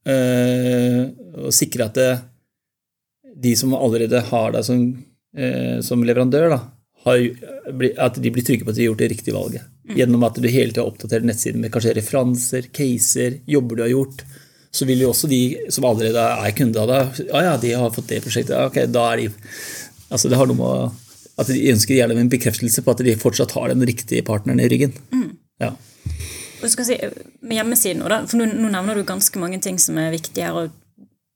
øh, 0.07 1.03
å 1.47 1.53
sikre 1.55 1.87
at 1.87 1.99
det, 1.99 2.11
de 3.41 3.55
som 3.57 3.75
allerede 3.77 4.23
har 4.31 4.53
deg 4.53 4.65
som, 4.67 4.83
øh, 5.37 5.81
som 5.83 6.03
leverandør, 6.03 6.49
da, 6.51 6.61
at 7.09 8.21
de 8.21 8.33
blir 8.33 8.45
trygge 8.45 8.67
på 8.67 8.73
at 8.73 8.77
de 8.77 8.85
har 8.85 8.91
gjort 8.91 9.03
det 9.03 9.11
riktige 9.15 9.37
valget. 9.37 9.69
Mm. 9.89 9.97
Gjennom 9.97 10.25
at 10.29 10.39
du 10.39 10.49
hele 10.49 10.75
tida 10.75 10.85
oppdaterer 10.85 11.27
nettsiden 11.27 11.63
med 11.63 11.73
kanskje 11.73 11.97
referanser, 11.97 12.71
caser, 12.77 13.41
jobber 13.49 13.79
du 13.79 13.85
har 13.87 13.93
gjort. 13.95 14.25
Så 14.71 14.87
vil 14.87 15.03
jo 15.03 15.11
også 15.11 15.31
de 15.31 15.43
som 15.73 15.87
allerede 15.89 16.23
er 16.23 16.57
kunder 16.57 16.85
av 16.85 16.91
deg, 16.91 17.23
ja, 17.33 17.45
ja, 17.49 17.55
de 17.59 17.73
har 17.75 17.95
fått 17.95 18.11
det 18.13 18.21
prosjektet, 18.23 18.55
Ja, 18.55 18.69
ok, 18.71 18.85
da 18.87 19.07
er 19.13 19.25
de 19.25 19.31
Altså 20.11 20.27
det 20.27 20.39
har 20.39 20.49
noe 20.51 20.59
med 20.59 20.99
at 21.39 21.51
de 21.51 21.71
ønsker 21.71 21.95
gjerne 21.95 22.17
en 22.19 22.31
bekreftelse 22.31 22.83
på 22.83 22.93
at 22.93 23.03
de 23.07 23.15
fortsatt 23.19 23.55
har 23.55 23.71
den 23.71 23.85
riktige 23.87 24.25
partneren 24.27 24.61
i 24.61 24.67
ryggen. 24.71 24.93
Mm. 25.15 25.31
Ja. 25.63 25.71
Og 26.61 26.73
skal 26.73 26.87
si, 26.89 26.97
Med 27.41 27.57
hjemmesiden, 27.57 28.03
for 28.03 28.41
nå, 28.41 28.49
nå, 28.51 28.71
nevner 28.75 28.99
du 28.99 29.07
ganske 29.07 29.41
mange 29.41 29.61
ting 29.63 29.79
som 29.81 29.99
er 30.03 30.13
viktige 30.13 30.49
her, 30.49 30.59
og 30.59 30.75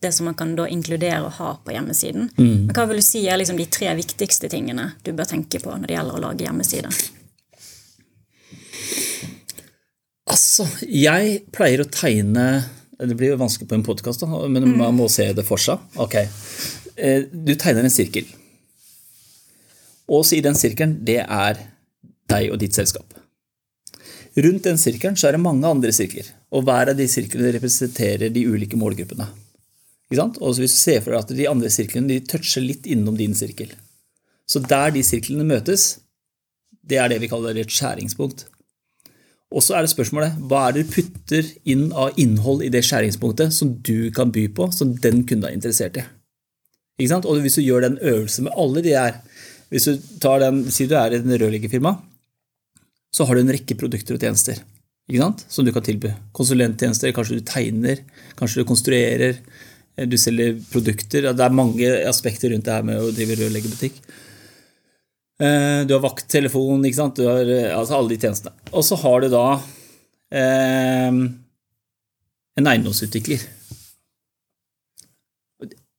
det 0.03 0.13
som 0.13 0.29
man 0.29 0.37
kan 0.37 0.55
da 0.57 0.67
inkludere 0.69 1.23
og 1.25 1.37
ha 1.39 1.51
på 1.65 1.73
hjemmesiden. 1.75 2.29
Mm. 2.37 2.67
Men 2.67 2.73
Hva 2.77 2.87
vil 2.91 3.01
du 3.01 3.07
si 3.07 3.25
er 3.27 3.41
liksom 3.41 3.59
de 3.61 3.67
tre 3.73 3.93
viktigste 3.97 4.51
tingene 4.53 4.91
du 5.05 5.13
bør 5.17 5.29
tenke 5.31 5.61
på 5.63 5.73
når 5.73 5.89
det 5.89 5.97
gjelder 5.97 6.19
å 6.19 6.25
lage 6.27 6.47
hjemmeside? 6.47 6.93
Altså, 10.35 10.67
jeg 10.89 11.43
pleier 11.53 11.83
å 11.85 11.91
tegne 11.93 12.65
Det 12.95 13.17
blir 13.19 13.35
jo 13.35 13.41
vanskelig 13.41 13.69
på 13.69 13.77
en 13.77 13.85
podkast, 13.85 14.23
men 14.25 14.65
mm. 14.65 14.77
man 14.79 14.95
må 14.97 15.09
se 15.13 15.27
det 15.37 15.45
for 15.47 15.61
seg. 15.61 15.83
Ok, 16.01 16.15
eh, 16.97 17.27
Du 17.31 17.55
tegner 17.59 17.85
en 17.85 17.93
sirkel. 17.93 18.29
Og 20.09 20.25
så 20.25 20.37
i 20.39 20.45
den 20.45 20.57
sirkelen, 20.57 20.99
det 21.05 21.23
er 21.25 21.59
deg 22.31 22.53
og 22.53 22.61
ditt 22.61 22.77
selskap. 22.77 23.15
Rundt 24.35 24.67
den 24.67 24.79
sirkelen 24.81 25.17
så 25.19 25.29
er 25.29 25.37
det 25.37 25.43
mange 25.45 25.69
andre 25.69 25.93
sirkler, 25.95 26.29
og 26.55 26.67
hver 26.67 26.93
av 26.93 26.99
de 26.99 27.07
sirklene 27.11 27.53
representerer 27.57 28.33
de 28.35 28.47
ulike 28.51 28.79
målgruppene. 28.79 29.27
Og 30.21 30.59
hvis 30.59 30.77
du 30.77 30.81
ser 30.81 31.03
for 31.03 31.15
deg 31.15 31.23
at 31.25 31.37
De 31.37 31.51
andre 31.51 31.71
sirklene 31.73 32.11
de 32.11 32.21
toucher 32.29 32.65
litt 32.65 32.87
innom 32.87 33.17
din 33.19 33.35
sirkel. 33.35 33.73
Så 34.47 34.61
der 34.61 34.93
de 34.95 35.03
sirklene 35.03 35.47
møtes, 35.49 36.01
det 36.85 36.99
er 37.01 37.09
det 37.09 37.21
vi 37.23 37.31
kaller 37.33 37.57
et 37.57 37.73
skjæringspunkt. 37.73 38.47
Og 39.55 39.63
så 39.63 39.77
er 39.77 39.85
det 39.85 39.93
spørsmålet 39.95 40.41
hva 40.51 40.67
er 40.69 40.75
det 40.75 40.85
du 40.85 40.95
putter 40.97 41.51
inn 41.71 41.87
av 41.93 42.19
innhold 42.21 42.65
i 42.67 42.73
det 42.73 42.83
skjæringspunktet 42.85 43.55
som 43.55 43.77
du 43.87 44.11
kan 44.15 44.33
by 44.35 44.49
på, 44.53 44.69
som 44.75 44.93
den 44.97 45.23
kunden 45.25 45.49
er 45.49 45.55
interessert 45.55 46.01
i. 46.01 46.05
Og 47.01 47.41
hvis 47.43 47.57
du 47.59 47.63
gjør 47.65 47.87
den 47.87 48.01
øvelsen 48.03 48.47
med 48.47 48.55
alle 48.57 48.83
de 48.85 48.95
her 48.95 49.17
Hvis 49.73 49.89
du 49.89 49.97
tar 50.21 50.39
den, 50.39 50.61
sier 50.71 50.87
du 50.87 50.95
er 50.95 51.17
et 51.17 51.25
rørleggerfirma 51.27 51.97
så 53.15 53.27
har 53.27 53.37
du 53.37 53.45
en 53.45 53.53
rekke 53.55 53.77
produkter 53.79 54.17
og 54.17 54.25
tjenester 54.25 54.63
som 55.53 55.67
du 55.67 55.71
kan 55.73 55.85
tilby. 55.85 56.15
Konsulenttjenester, 56.33 57.13
kanskje 57.13 57.37
du 57.37 57.45
tegner, 57.45 57.99
kanskje 58.39 58.63
du 58.63 58.69
konstruerer, 58.69 59.37
du 59.95 60.17
selger 60.19 60.57
produkter. 60.73 61.31
Det 61.31 61.45
er 61.45 61.55
mange 61.55 61.91
aspekter 62.09 62.51
rundt 62.51 62.67
det 62.67 62.75
her 62.75 62.87
med 62.87 62.99
å 62.99 63.13
drive 63.15 63.37
rørleggerbutikk. 63.39 64.01
Eh, 65.43 65.81
du 65.87 65.95
har 65.95 66.03
vakttelefon, 66.03 66.85
ikke 66.87 67.01
sant? 67.01 67.19
Du 67.19 67.27
har 67.27 67.49
eh, 67.51 67.73
altså 67.75 67.99
alle 67.99 68.15
de 68.15 68.21
tjenestene. 68.23 68.55
Og 68.73 68.87
så 68.87 68.99
har 69.03 69.25
du 69.25 69.29
da 69.33 69.47
eh, 70.35 71.11
en 72.61 72.71
eiendomsutvikler. 72.73 73.43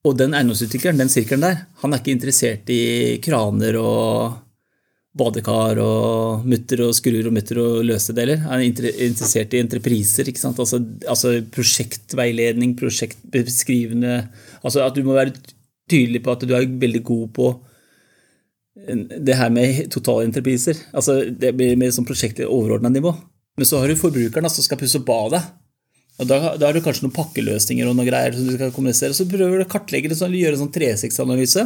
Og 0.06 0.16
den 0.20 0.36
eiendomsutvikleren, 0.38 1.02
den 1.02 1.12
sirkelen 1.12 1.44
der, 1.48 1.64
han 1.82 1.96
er 1.96 2.04
ikke 2.04 2.14
interessert 2.14 2.70
i 2.72 3.18
kraner 3.26 3.80
og 3.82 4.45
badekar 5.16 5.80
og 5.80 6.46
mutter 6.48 6.82
og 6.86 6.96
skruer 6.98 7.30
og 7.30 7.36
mutter 7.36 7.60
og 7.62 7.84
løse 7.88 8.16
deler. 8.16 8.42
Er 8.52 8.66
interessert 8.66 9.54
i 9.56 9.62
entrepriser. 9.64 10.28
ikke 10.28 10.42
sant? 10.42 10.60
Altså, 10.60 10.82
altså 11.08 11.38
prosjektveiledning, 11.56 12.76
prosjektbeskrivende 12.80 14.18
Altså 14.66 14.82
at 14.84 14.96
du 14.98 15.06
må 15.06 15.16
være 15.16 15.36
tydelig 15.90 16.24
på 16.26 16.34
at 16.34 16.44
du 16.44 16.56
er 16.58 16.66
veldig 16.66 17.04
god 17.06 17.28
på 17.36 17.48
det 18.86 19.38
her 19.40 19.52
med 19.54 19.86
totalentrepriser. 19.94 20.82
Altså 20.94 21.22
det 21.32 21.54
blir 21.56 21.78
mer 21.80 21.94
sånn 21.96 22.08
prosjekt 22.08 22.42
overordna 22.44 22.92
nivå. 22.92 23.14
Men 23.56 23.68
så 23.68 23.80
har 23.80 23.88
du 23.88 24.00
forbrukeren 24.00 24.52
som 24.52 24.66
skal 24.66 24.80
pusse 24.82 25.00
opp 25.00 25.08
badet. 25.08 25.42
Og 26.20 26.28
da, 26.28 26.38
da, 26.56 26.68
har 26.68 26.76
du 26.76 26.84
kanskje 26.84 27.06
noen 27.06 27.16
pakkeløsninger 27.16 27.88
og 27.88 27.96
noen 27.96 28.08
greier 28.08 28.36
som 28.36 28.48
du 28.48 28.56
skal 28.56 28.74
kommunisere. 28.76 29.16
Så 29.16 29.28
prøver 29.28 29.60
du 29.60 29.66
å 29.66 29.72
kartlegge 29.72 30.12
det 30.12 30.20
sånn, 30.20 30.36
gjøre 30.36 30.58
en 30.58 30.64
sånn 30.66 30.76
360-analyse. 30.76 31.66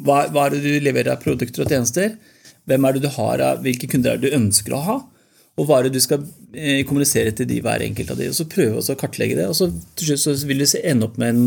Hva, 0.00 0.22
hva, 0.32 0.46
er 0.46 0.54
det 0.54 0.62
du 0.64 0.84
leverer 0.84 1.14
av 1.14 1.20
produkter 1.24 1.64
og 1.64 1.72
tjenester? 1.72 2.14
Hvem 2.70 2.86
er 2.86 2.94
det 2.94 3.02
du 3.04 3.10
har 3.16 3.42
av, 3.42 3.64
Hvilke 3.64 3.88
kunder 3.90 4.14
er 4.14 4.20
det 4.20 4.30
du 4.30 4.38
ønsker 4.38 4.76
å 4.76 4.82
ha? 4.86 4.98
Og 5.60 5.68
hva 5.68 5.80
er 5.80 5.88
det 5.88 5.98
du 5.98 6.04
skal 6.04 6.22
eh, 6.56 6.80
kommunisere 6.88 7.34
til 7.36 7.48
de 7.50 7.58
hver 7.64 7.84
enkelt 7.84 8.12
av 8.14 8.20
de, 8.20 8.30
og 8.30 8.36
så 8.36 8.48
prøve 8.48 8.80
å 8.80 8.98
kartlegge 8.98 9.36
det. 9.36 9.48
Og 9.50 9.56
så 9.58 9.68
til 9.98 10.12
slutt 10.12 10.22
så 10.24 10.48
vil 10.48 10.62
du 10.62 10.68
ende 10.80 11.08
opp 11.08 11.18
med 11.20 11.34
en 11.34 11.42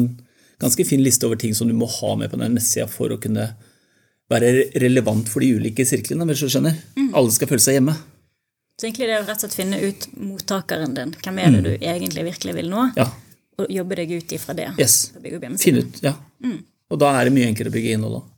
ganske 0.62 0.86
fin 0.88 1.02
liste 1.04 1.26
over 1.28 1.40
ting 1.42 1.56
som 1.58 1.68
du 1.68 1.74
må 1.78 1.88
ha 1.90 2.12
med 2.20 2.32
på 2.32 2.40
den 2.40 2.54
nettsida 2.56 2.86
for 2.92 3.12
å 3.12 3.20
kunne 3.22 3.50
være 4.32 4.52
relevant 4.82 5.30
for 5.30 5.44
de 5.44 5.56
ulike 5.58 5.86
sirklene. 5.86 6.26
hvis 6.30 6.46
du 6.46 6.50
skjønner. 6.50 6.78
Mm. 6.98 7.10
Alle 7.18 7.34
skal 7.34 7.50
føle 7.50 7.66
seg 7.66 7.80
hjemme. 7.80 7.96
Så 8.76 8.90
egentlig 8.90 9.08
det 9.08 9.16
er 9.16 9.24
å 9.24 9.28
rett 9.28 9.40
og 9.40 9.46
slett 9.46 9.58
finne 9.58 9.82
ut 9.82 10.08
mottakeren 10.20 10.96
din. 10.98 11.14
Hvem 11.24 11.38
er 11.40 11.52
det 11.54 11.60
mm. 11.60 11.66
du 11.66 11.74
egentlig 11.76 12.26
virkelig 12.30 12.56
vil 12.58 12.72
nå? 12.72 12.88
Ja. 13.00 13.08
Og 13.62 13.70
jobbe 13.72 13.98
deg 14.02 14.16
ut 14.18 14.34
ifra 14.36 14.56
det. 14.58 14.72
Yes. 14.82 15.14
Finne 15.62 15.86
ut, 15.86 16.02
ja. 16.04 16.18
Mm. 16.44 16.58
Og 16.92 17.00
da 17.02 17.14
er 17.16 17.28
det 17.28 17.36
mye 17.38 17.48
enklere 17.48 17.72
å 17.72 17.76
bygge 17.76 17.94
innhold 17.96 18.20
òg. 18.20 18.32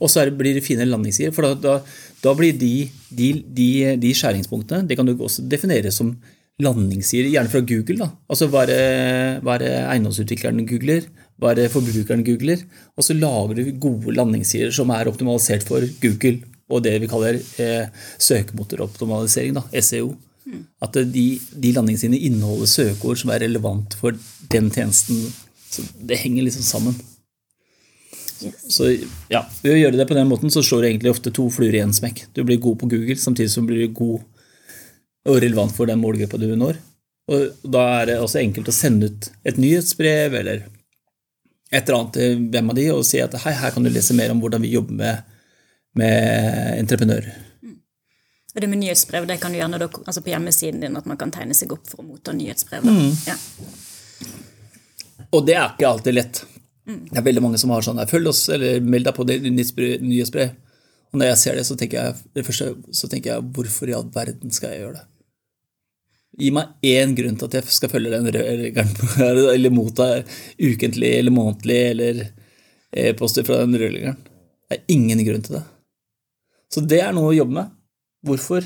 Og 0.00 0.10
så 0.12 0.26
blir 0.36 0.56
det 0.56 0.64
fine 0.66 0.86
landingssider. 0.88 1.32
For 1.36 1.46
da, 1.46 1.54
da, 1.60 1.78
da 2.24 2.34
blir 2.36 2.58
de, 2.58 2.74
de, 3.08 3.32
de, 3.46 3.70
de, 4.00 4.12
skjæringspunktene 4.16 4.86
det 4.88 4.98
kan 4.98 5.08
du 5.08 5.14
også 5.16 5.46
definere 5.48 5.92
som 5.94 6.12
landingssider, 6.60 7.30
gjerne 7.32 7.48
fra 7.48 7.64
Google. 7.64 7.96
da. 8.02 8.10
Altså 8.28 8.50
Hva 8.52 8.66
er 8.68 9.62
det 9.62 9.72
eiendomsutvikleren 9.80 10.66
googler? 10.68 11.08
Hva 11.40 11.54
er 11.54 11.62
det 11.62 11.70
forbrukeren 11.72 12.24
googler? 12.26 12.66
Og 13.00 13.06
så 13.06 13.16
lager 13.16 13.56
du 13.56 13.70
gode 13.80 14.12
landingssider 14.12 14.74
som 14.76 14.92
er 14.92 15.08
optimalisert 15.08 15.64
for 15.64 15.86
Google 16.02 16.42
og 16.70 16.84
det 16.86 16.96
vi 17.02 17.08
kaller 17.10 17.38
eh, 17.62 17.86
søkemotoroptimalisering, 18.22 19.56
da, 19.58 19.64
SEO. 19.82 20.12
Mm. 20.46 20.64
At 20.82 20.98
de, 21.12 21.26
de 21.62 21.72
landingssidene 21.76 22.20
inneholder 22.28 22.70
søkeord 22.70 23.20
som 23.20 23.32
er 23.34 23.42
relevant 23.44 23.96
for 23.98 24.16
den 24.52 24.70
tjenesten. 24.70 25.24
Så 25.70 25.84
det 25.98 26.20
henger 26.22 26.46
liksom 26.46 26.66
sammen. 26.66 26.96
Så 28.40 28.88
ja, 29.28 29.42
Ved 29.62 29.74
å 29.74 29.78
gjøre 29.78 29.98
det 30.00 30.06
på 30.08 30.16
den 30.16 30.28
måten 30.30 30.52
så 30.52 30.62
slår 30.64 30.82
du 30.82 30.88
egentlig 30.90 31.12
ofte 31.12 31.32
to 31.34 31.48
fluer 31.52 31.76
i 31.76 31.82
én 31.82 31.92
smekk. 31.94 32.24
Du 32.36 32.42
blir 32.46 32.60
god 32.62 32.78
på 32.80 32.88
Google 32.90 33.18
samtidig 33.20 33.52
som 33.52 33.66
du 33.66 33.74
blir 33.74 33.90
god 33.96 34.22
og 35.28 35.40
relevant 35.44 35.74
for 35.76 35.90
den 35.90 36.00
målgruppa 36.00 36.40
du 36.40 36.48
når. 36.56 36.78
Og 37.30 37.66
Da 37.76 37.82
er 38.00 38.10
det 38.10 38.20
også 38.20 38.40
enkelt 38.40 38.70
å 38.70 38.74
sende 38.74 39.10
ut 39.10 39.30
et 39.46 39.60
nyhetsbrev 39.60 40.38
eller 40.40 40.64
et 41.70 41.84
eller 41.84 41.98
annet 42.00 42.16
til 42.16 42.40
hvem 42.50 42.72
av 42.72 42.78
de 42.80 42.86
og 42.94 43.04
si 43.06 43.20
at 43.22 43.36
hei, 43.44 43.52
her 43.54 43.74
kan 43.74 43.84
du 43.84 43.92
lese 43.92 44.16
mer 44.18 44.32
om 44.32 44.40
hvordan 44.42 44.64
vi 44.64 44.72
jobber 44.72 44.96
med, 44.98 45.36
med 46.00 46.80
entreprenører. 46.80 47.36
Og 48.50 48.58
det 48.58 48.66
med 48.66 48.80
nyhetsbrev 48.82 49.28
det 49.30 49.38
kan 49.42 49.52
du 49.52 49.60
gjerne 49.60 49.78
altså 49.78 50.22
på 50.24 50.32
hjemmesiden 50.32 50.82
din 50.82 50.98
at 50.98 51.06
man 51.06 51.20
kan 51.20 51.30
tegne 51.30 51.54
seg 51.54 51.70
opp 51.76 51.86
for 51.86 52.02
å 52.02 52.08
motta 52.08 52.34
nyhetsbrev. 52.34 52.82
Mm. 52.82 53.12
Ja. 53.28 53.36
Og 55.30 55.46
det 55.46 55.54
er 55.54 55.68
ikke 55.68 55.92
alltid 55.92 56.16
lett. 56.16 56.42
Det 57.10 57.20
er 57.20 57.26
veldig 57.26 57.44
mange 57.44 57.60
som 57.60 57.72
har 57.74 57.84
sånn 57.86 58.00
der, 58.00 58.10
følg 58.10 58.30
oss, 58.32 58.44
eller 58.52 58.82
meld 58.84 59.08
deg 59.08 59.16
på 59.16 59.26
nyhetsbrev. 59.28 60.52
Og 61.10 61.18
når 61.18 61.32
jeg 61.32 61.40
ser 61.40 61.58
det, 61.58 61.66
så 61.66 61.76
tenker 61.78 62.04
jeg, 62.04 62.18
det 62.38 62.44
første, 62.46 62.74
så 62.94 63.10
tenker 63.10 63.34
jeg 63.34 63.48
hvorfor 63.56 63.90
i 63.90 63.96
all 63.96 64.06
verden 64.14 64.54
skal 64.54 64.74
jeg 64.74 64.84
gjøre 64.84 65.00
det? 65.00 65.06
Gi 66.40 66.52
meg 66.54 66.86
én 66.86 67.16
grunn 67.18 67.36
til 67.36 67.48
at 67.48 67.56
jeg 67.58 67.74
skal 67.74 67.90
følge 67.90 68.12
den 68.14 68.28
regelen, 68.30 68.92
eller 69.18 69.74
motta 69.74 70.10
ukentlig 70.62 71.10
eller 71.18 71.34
månedlig 71.34 71.80
eller 71.90 72.20
e-poster 72.94 73.46
fra 73.46 73.58
den 73.64 73.74
rødliggeren. 73.80 74.20
Det 74.70 74.78
er 74.78 74.94
ingen 74.94 75.24
grunn 75.26 75.42
til 75.42 75.58
det. 75.58 75.64
Så 76.70 76.82
det 76.86 77.00
er 77.02 77.14
noe 77.16 77.32
å 77.32 77.34
jobbe 77.34 77.56
med. 77.56 77.72
Hvorfor? 78.26 78.62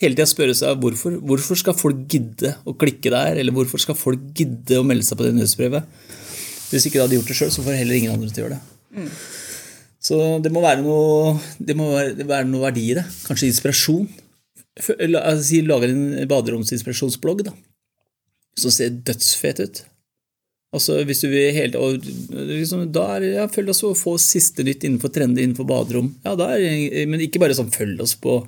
Hele 0.00 0.16
tida 0.16 0.26
spørre 0.26 0.56
seg 0.56 0.80
hvorfor. 0.82 1.20
Hvorfor 1.22 1.58
skal 1.60 1.76
folk 1.78 2.02
gidde 2.10 2.56
å 2.66 2.74
klikke 2.80 3.12
der, 3.14 3.38
eller 3.38 3.54
hvorfor 3.54 3.82
skal 3.82 3.98
folk 3.98 4.22
gidde 4.34 4.80
å 4.80 4.86
melde 4.86 5.06
seg 5.06 5.20
på 5.20 5.28
det 5.28 5.36
nyhetsbrevet? 5.36 5.86
Hvis 6.70 6.86
ikke 6.86 6.98
du 6.98 7.04
hadde 7.04 7.18
gjort 7.18 7.30
det 7.30 7.36
sjøl, 7.38 7.52
så 7.54 7.64
får 7.66 7.80
heller 7.80 7.98
ingen 7.98 8.14
andre 8.14 8.30
til 8.30 8.42
å 8.42 8.46
gjøre 8.46 8.58
det. 8.58 8.76
Mm. 8.96 9.12
Så 10.00 10.16
det 10.40 10.52
må 10.54 10.62
være 10.64 10.82
noe, 10.84 11.36
det 11.60 11.76
må 11.76 11.90
være 11.92 12.46
noe 12.48 12.64
verdi 12.68 12.86
i 12.92 12.96
det. 12.98 13.04
Kanskje 13.26 13.50
inspirasjon. 13.50 14.08
Altså, 14.80 15.60
Lage 15.66 15.90
en 15.90 16.04
baderomsinspirasjonsblogg 16.30 17.44
da, 17.50 17.54
som 18.58 18.72
ser 18.72 18.94
dødsfet 19.04 19.60
ut. 19.60 19.82
Altså, 20.70 21.00
hvis 21.02 21.24
du 21.24 21.26
vil 21.32 21.50
hele, 21.52 21.80
og, 21.82 22.06
liksom, 22.30 22.86
da 22.94 23.08
er, 23.16 23.26
ja, 23.40 23.48
Følg 23.50 23.72
oss 23.72 23.82
og 23.88 23.98
få 23.98 24.14
siste 24.22 24.62
nytt 24.66 24.86
innenfor 24.86 25.10
trender 25.12 25.42
innenfor 25.42 25.66
baderom. 25.66 26.12
Ja, 26.22 26.36
er, 26.46 27.08
men 27.10 27.24
ikke 27.24 27.42
bare 27.42 27.56
sånn 27.58 27.72
følg 27.74 28.00
oss 28.04 28.14
på 28.14 28.38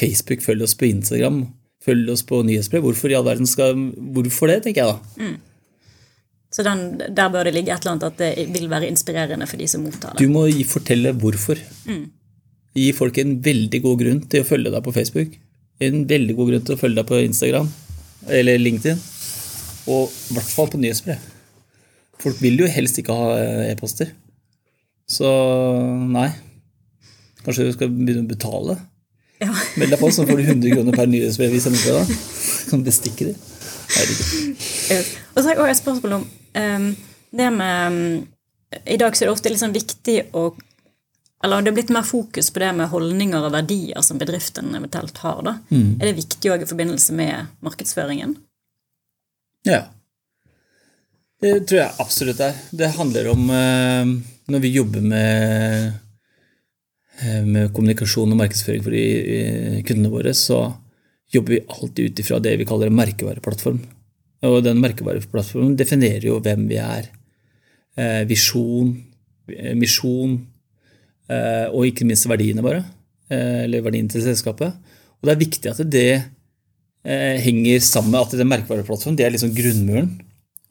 Facebook, 0.00 0.40
følg 0.40 0.64
oss 0.64 0.74
på 0.80 0.88
Instagram, 0.88 1.42
følg 1.84 2.08
oss 2.14 2.24
på 2.26 2.40
nyhetsbrev. 2.48 2.86
Hvorfor 2.88 3.12
i 3.12 3.18
all 3.18 3.28
verden 3.28 3.48
skal 3.48 3.76
Hvorfor 4.16 4.48
det, 4.48 4.62
tenker 4.64 4.82
jeg 4.82 4.96
da. 4.96 5.20
Mm. 5.20 5.36
Så 6.50 6.64
den, 6.66 6.98
der 6.98 7.28
bør 7.30 7.46
det 7.46 7.54
ligge 7.54 7.70
et 7.70 7.84
eller 7.84 7.94
annet 7.94 8.08
at 8.08 8.16
det 8.18 8.48
vil 8.50 8.66
være 8.70 8.88
inspirerende 8.90 9.46
for 9.46 9.60
de 9.60 9.68
som 9.70 9.84
mottar 9.86 10.16
det. 10.16 10.24
Du 10.24 10.32
må 10.34 10.48
fortelle 10.66 11.12
hvorfor. 11.14 11.60
Mm. 11.86 12.08
Gi 12.74 12.90
folk 12.94 13.18
en 13.22 13.36
veldig 13.44 13.80
god 13.84 14.02
grunn 14.02 14.20
til 14.30 14.42
å 14.42 14.48
følge 14.48 14.72
deg 14.74 14.82
på 14.86 14.94
Facebook. 14.94 15.36
En 15.80 16.02
veldig 16.10 16.36
god 16.38 16.50
grunn 16.50 16.66
til 16.66 16.74
å 16.74 16.80
følge 16.80 16.98
deg 16.98 17.08
på 17.08 17.22
Instagram 17.22 17.70
eller 18.28 18.58
LinkedIn. 18.58 18.98
Og 19.90 20.10
i 20.10 20.36
hvert 20.36 20.50
fall 20.50 20.70
på 20.72 20.80
nyhetsbrev. 20.82 21.22
Folk 22.20 22.42
vil 22.42 22.60
jo 22.60 22.68
helst 22.68 22.98
ikke 23.00 23.16
ha 23.16 23.30
eh, 23.38 23.70
e-poster. 23.70 24.10
Så 25.10 25.30
nei. 26.10 26.28
Kanskje 27.44 27.70
du 27.70 27.72
skal 27.74 27.94
begynne 27.94 28.26
å 28.26 28.30
betale? 28.30 28.76
Ja. 29.40 29.54
Meld 29.80 29.94
deg 29.94 30.02
på, 30.02 30.10
så 30.12 30.26
får 30.28 30.36
du 30.36 30.44
100 30.44 30.74
kroner 30.74 30.98
per 30.98 31.08
nyhetsbrev 31.08 31.54
i 31.56 31.62
til. 31.62 32.12
Kan 32.70 32.84
bestikke 32.84 33.30
dem. 33.30 33.38
Og 35.34 35.38
så 35.40 35.46
har 35.46 35.54
jeg 35.54 35.60
også 35.60 35.70
et 35.70 35.82
spørsmål 35.82 36.12
om 36.20 36.26
um, 36.26 36.90
det 37.30 37.48
med 37.54 37.92
um, 37.92 38.26
I 38.86 38.98
dag 39.00 39.16
så 39.16 39.24
er 39.24 39.30
det 39.30 39.36
ofte 39.36 39.52
liksom 39.52 39.74
viktig 39.74 40.18
å 40.34 40.50
eller 41.40 41.62
det 41.64 41.70
er 41.70 41.76
blitt 41.78 41.92
mer 41.94 42.04
fokus 42.04 42.50
på 42.52 42.60
det 42.60 42.68
med 42.76 42.90
holdninger 42.92 43.46
og 43.46 43.54
verdier 43.54 44.02
som 44.04 44.18
bedriften 44.20 44.74
eventuelt 44.76 45.16
har. 45.22 45.38
da. 45.46 45.54
Mm. 45.72 45.94
Er 45.96 46.10
det 46.10 46.18
viktig 46.18 46.50
òg 46.52 46.64
i 46.64 46.68
forbindelse 46.68 47.16
med 47.16 47.46
markedsføringen? 47.64 48.34
Ja. 49.64 49.86
Det 51.40 51.54
tror 51.64 51.80
jeg 51.80 51.96
absolutt 52.04 52.42
er. 52.44 52.60
Det 52.76 52.92
handler 52.92 53.30
om 53.32 53.48
uh, 53.48 54.12
Når 54.52 54.60
vi 54.60 54.74
jobber 54.74 55.00
med, 55.00 55.96
uh, 57.22 57.42
med 57.46 57.72
kommunikasjon 57.72 58.36
og 58.36 58.40
markedsføring 58.42 58.84
for 58.84 58.92
de, 58.92 59.04
uh, 59.16 59.80
kundene 59.88 60.12
våre, 60.12 60.36
så 60.36 60.66
jobber 61.30 61.56
vi 61.56 61.64
alltid 61.68 62.10
ut 62.10 62.22
ifra 62.22 62.38
det 62.42 62.56
vi 62.58 62.66
kaller 62.68 62.90
en 62.90 62.98
merkevareplattform. 62.98 63.80
Og 64.48 64.62
den 64.64 64.80
merkevareplattformen 64.80 65.76
definerer 65.78 66.26
jo 66.30 66.38
hvem 66.42 66.66
vi 66.70 66.78
er. 66.80 67.10
Eh, 67.98 68.22
visjon, 68.28 68.94
eh, 69.52 69.74
misjon 69.76 70.38
eh, 71.28 71.66
og 71.68 71.88
ikke 71.90 72.06
minst 72.08 72.28
verdiene 72.30 72.64
våre. 72.64 72.82
Eller 73.30 73.84
verdiene 73.84 74.10
til 74.10 74.24
selskapet. 74.24 74.74
Og 75.20 75.28
det 75.28 75.34
er 75.36 75.44
viktig 75.44 75.70
at 75.70 75.80
det 75.86 76.22
henger 77.00 77.78
sammen 77.80 78.10
med 78.10 78.24
at 78.26 78.32
den 78.34 78.48
merkevareplattformen 78.50 79.14
det 79.16 79.24
er 79.24 79.30
liksom 79.30 79.52
grunnmuren. 79.54 80.08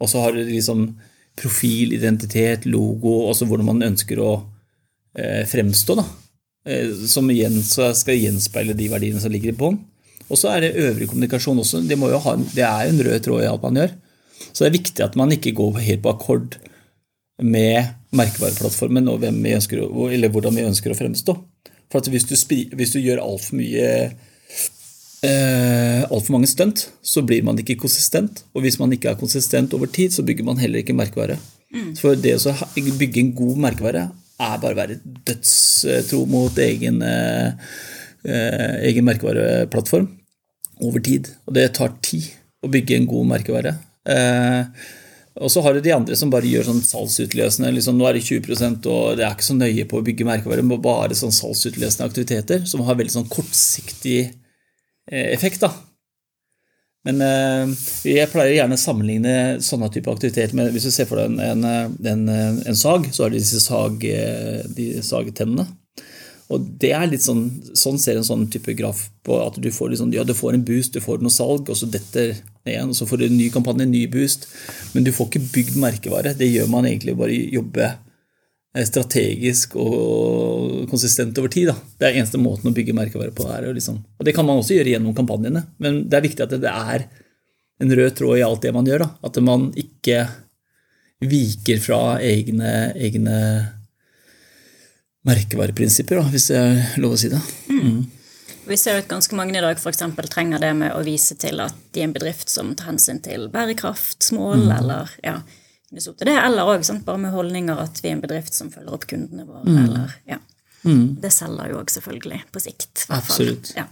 Og 0.03 0.09
så 0.11 0.25
har 0.25 0.35
du 0.35 0.41
liksom 0.43 0.81
profil, 1.39 1.93
identitet, 1.95 2.67
logo, 2.67 3.29
også 3.29 3.47
hvordan 3.47 3.69
man 3.69 3.87
ønsker 3.87 4.19
å 4.19 4.33
fremstå. 5.47 5.95
da. 6.01 6.05
Som 7.07 7.31
igjen 7.31 7.55
skal 7.63 8.19
gjenspeile 8.19 8.75
de 8.75 8.89
verdiene 8.91 9.23
som 9.23 9.31
ligger 9.31 9.53
i 9.53 9.57
bånn. 9.63 9.79
Og 10.29 10.37
så 10.37 10.53
er 10.53 10.63
det 10.63 10.77
øvrig 10.77 11.09
kommunikasjon 11.09 11.59
også. 11.61 11.81
Det, 11.89 11.97
ha, 11.97 12.35
det 12.53 12.65
er 12.65 12.85
jo 12.85 12.93
en 12.93 13.05
rød 13.07 13.19
tråd 13.25 13.43
i 13.43 13.49
alt 13.49 13.65
man 13.65 13.81
gjør. 13.81 13.93
Så 14.51 14.63
det 14.63 14.69
er 14.69 14.77
viktig 14.77 15.05
at 15.05 15.17
man 15.19 15.33
ikke 15.35 15.55
går 15.57 15.79
helt 15.83 16.03
på 16.05 16.13
akkord 16.13 16.59
med 17.39 17.95
merkevareplattformen 18.15 19.07
og 19.11 19.21
vi 19.23 19.53
ønsker, 19.55 19.85
eller 20.09 20.31
hvordan 20.33 20.57
vi 20.57 20.67
ønsker 20.67 20.93
å 20.93 20.97
fremstå. 20.97 21.35
For 21.89 22.11
hvis 22.13 22.27
du, 22.29 22.35
hvis 22.77 22.93
du 22.93 22.99
gjør 23.01 23.23
altfor 23.23 23.57
mye 23.57 23.85
eh, 25.25 26.01
altfor 26.05 26.35
mange 26.35 26.49
stunt, 26.51 26.85
så 27.01 27.23
blir 27.25 27.45
man 27.45 27.57
ikke 27.61 27.79
konsistent. 27.81 28.43
Og 28.53 28.65
hvis 28.65 28.79
man 28.81 28.93
ikke 28.93 29.13
er 29.13 29.19
konsistent 29.19 29.73
over 29.77 29.89
tid, 29.91 30.13
så 30.13 30.25
bygger 30.25 30.45
man 30.45 30.61
heller 30.61 30.83
ikke 30.83 30.97
merkevare. 30.97 31.39
Mm. 31.73 31.93
For 31.97 32.17
det 32.17 32.37
å 32.37 32.55
bygge 32.75 33.23
en 33.23 33.33
god 33.37 33.63
merkevare 33.69 34.09
er 34.39 34.61
bare 34.61 34.75
å 34.75 34.79
være 34.79 34.99
dødstro 35.27 36.23
mot 36.29 36.61
egen, 36.63 37.01
eh, 37.03 37.73
eh 38.25 38.87
egen 38.89 39.05
merkevareplattform 39.07 40.07
over 40.83 41.03
tid. 41.03 41.29
Og 41.47 41.55
det 41.57 41.67
tar 41.77 41.97
tid 42.05 42.31
å 42.63 42.71
bygge 42.71 42.97
en 42.97 43.07
god 43.09 43.29
merkevare. 43.33 43.75
Eh, 44.09 44.87
og 45.39 45.51
så 45.51 45.61
har 45.63 45.75
du 45.75 45.83
de 45.83 45.93
andre 45.95 46.17
som 46.19 46.31
bare 46.31 46.49
gjør 46.49 46.67
sånn 46.67 46.81
salgsutløsende. 46.83 47.71
Liksom, 47.75 47.99
nå 47.99 48.07
er 48.09 48.17
det 48.17 48.25
20% 48.27 48.87
og 48.91 49.19
det 49.19 49.25
er 49.25 49.35
ikke 49.35 49.47
så 49.47 49.55
nøye 49.55 49.85
på 49.87 49.99
å 49.99 50.05
bygge 50.05 50.27
merkevare, 50.27 50.65
men 50.65 50.81
bare 50.83 51.15
sånn 51.15 51.35
salgsutløsende 51.35 52.09
aktiviteter 52.09 52.65
som 52.67 52.83
har 52.87 52.99
veldig 52.99 53.15
sånn 53.15 53.29
kortsiktig 53.31 54.19
eh, 54.25 55.29
effekt. 55.31 55.63
da. 55.63 55.71
Men 57.07 57.23
eh, 57.23 57.71
jeg 58.11 58.31
pleier 58.33 58.57
gjerne 58.57 58.75
å 58.75 58.81
sammenligne 58.81 59.35
sånne 59.63 59.87
type 59.93 60.11
aktiviteter 60.11 60.57
med 60.57 60.73
Hvis 60.75 60.89
du 60.89 60.91
ser 60.91 61.07
for 61.07 61.21
deg 61.21 61.37
en, 61.39 61.63
en, 61.63 61.93
en, 62.11 62.59
en 62.67 62.79
sag, 62.79 63.07
så 63.15 63.23
har 63.23 63.31
du 63.31 63.39
disse 63.39 63.61
sag, 63.63 64.03
eh, 64.03 64.65
de 64.75 64.91
sagtennene. 65.05 65.69
Og 66.49 66.65
det 66.81 66.89
er 66.97 67.05
litt 67.11 67.21
sånn, 67.21 67.43
sånn 67.77 67.99
ser 68.01 68.17
en 68.17 68.25
sånn 68.25 68.47
type 68.49 68.73
graf 68.77 69.03
på 69.25 69.37
at 69.43 69.59
du 69.61 69.69
får, 69.73 69.91
liksom, 69.93 70.13
ja, 70.15 70.23
du 70.25 70.33
får 70.33 70.55
en 70.57 70.65
boost, 70.65 70.95
du 70.95 71.03
får 71.03 71.21
noe 71.21 71.33
salg, 71.33 71.69
og 71.69 71.77
så 71.77 71.89
detter 71.93 72.33
igjen, 72.65 72.89
og 72.89 72.97
så 72.97 73.05
får 73.09 73.21
du 73.21 73.25
en 73.27 73.37
ny 73.37 73.51
kampanje, 73.53 73.85
en 73.85 73.93
ny 73.93 74.07
boost. 74.09 74.47
Men 74.95 75.05
du 75.05 75.11
får 75.13 75.29
ikke 75.29 75.43
bygd 75.53 75.77
merkevare. 75.81 76.33
Det 76.39 76.49
gjør 76.49 76.71
man 76.73 76.89
egentlig 76.89 77.13
bare 77.19 77.37
jobbe 77.37 77.85
eh, 77.85 78.85
strategisk 78.89 79.77
og 79.77 80.89
konsistent 80.89 81.37
over 81.37 81.53
tid. 81.53 81.69
Da. 81.69 81.77
Det 82.01 82.09
er 82.09 82.17
eneste 82.23 82.41
måten 82.41 82.71
å 82.71 82.75
bygge 82.75 82.97
merkevare 82.97 83.35
på. 83.35 83.45
Er, 83.53 83.69
liksom. 83.77 84.01
og 84.17 84.25
Det 84.25 84.33
kan 84.33 84.49
man 84.49 84.63
også 84.63 84.79
gjøre 84.79 84.95
gjennom 84.95 85.17
kampanjene, 85.17 85.67
men 85.77 86.05
det 86.09 86.17
er 86.17 86.29
viktig 86.31 86.47
at 86.47 86.57
det 86.57 86.73
er 86.73 87.09
en 87.79 87.93
rød 87.95 88.15
tråd 88.17 88.39
i 88.41 88.45
alt 88.47 88.65
det 88.65 88.73
man 88.73 88.89
gjør. 88.89 89.05
Da. 89.05 89.11
At 89.29 89.37
man 89.45 89.69
ikke 89.77 90.23
viker 91.29 91.81
fra 91.83 92.01
egne, 92.23 92.89
egne 92.97 93.37
merkevareprinsipper, 95.27 96.21
hvis 96.31 96.49
det 96.51 96.59
er 96.59 96.97
lov 97.01 97.17
å 97.17 97.19
si 97.19 97.31
det. 97.31 97.41
Mm. 97.71 98.03
Vi 98.69 98.77
ser 98.77 98.99
at 99.01 99.09
ganske 99.09 99.35
mange 99.35 99.57
i 99.57 99.63
dag 99.63 99.79
f.eks. 99.79 100.03
trenger 100.29 100.61
det 100.61 100.71
med 100.77 100.93
å 100.93 101.01
vise 101.05 101.35
til 101.41 101.61
at 101.63 101.75
de 101.95 102.03
er 102.03 102.09
en 102.09 102.13
bedrift 102.13 102.51
som 102.53 102.69
tar 102.77 102.91
hensyn 102.91 103.21
til 103.25 103.47
bærekraftsmål, 103.53 104.67
mm. 104.67 104.73
eller 104.77 105.15
ja, 105.25 105.39
det, 105.89 106.29
eller 106.29 106.69
òg 106.69 106.85
bare 107.05 107.21
med 107.23 107.33
holdninger 107.33 107.81
at 107.81 108.03
vi 108.03 108.11
er 108.11 108.17
en 108.17 108.23
bedrift 108.23 108.53
som 108.53 108.69
følger 108.69 108.93
opp 108.93 109.07
kundene 109.09 109.47
våre, 109.47 109.65
mm. 109.65 109.79
eller 109.87 110.17
ja. 110.29 110.37
Mm. 110.85 111.17
Det 111.19 111.31
selger 111.33 111.73
jo 111.73 111.79
òg 111.81 111.89
selvfølgelig 111.91 112.43
på 112.53 112.61
sikt. 112.63 113.07
Absolutt. 113.11 113.73
Ja. 113.75 113.89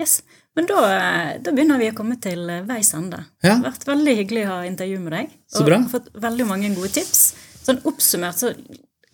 Yes. 0.00 0.22
Men 0.56 0.66
da, 0.68 0.80
da, 1.40 1.52
begynner 1.52 1.78
vi 1.80 1.90
å 1.92 1.96
komme 1.96 2.16
til 2.20 2.48
veis 2.68 2.90
ende. 2.96 3.20
Ja. 3.44 3.52
Det 3.52 3.58
har 3.60 3.68
vært 3.68 3.86
veldig 3.88 4.14
hyggelig 4.18 4.46
å 4.46 4.50
ha 4.50 4.64
intervju 4.68 4.98
med 5.04 5.14
deg. 5.14 5.36
Så 5.52 5.62
bra. 5.68 5.78
Og 5.84 5.92
fått 5.92 6.10
veldig 6.24 6.48
mange 6.48 6.72
gode 6.74 6.90
tips. 6.96 7.22
Sånn 7.62 7.78
oppsummert 7.88 8.40
så 8.40 8.50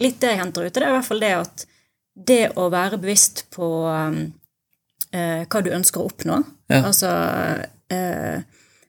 litt 0.03 0.21
det 0.23 0.33
jeg 0.33 0.41
henter 0.43 0.67
ut, 0.67 0.75
det 0.75 0.83
er 0.83 0.93
i 0.93 0.97
hvert 0.97 1.09
fall 1.09 1.25
det 1.25 1.33
at 1.39 1.67
det 2.29 2.45
å 2.59 2.69
være 2.73 2.99
bevisst 2.99 3.45
på 3.55 3.67
um, 3.87 4.21
eh, 5.15 5.45
hva 5.47 5.63
du 5.63 5.71
ønsker 5.75 6.03
å 6.03 6.09
oppnå, 6.11 6.39
ja. 6.73 6.81
altså 6.83 7.11
eh, 7.95 8.41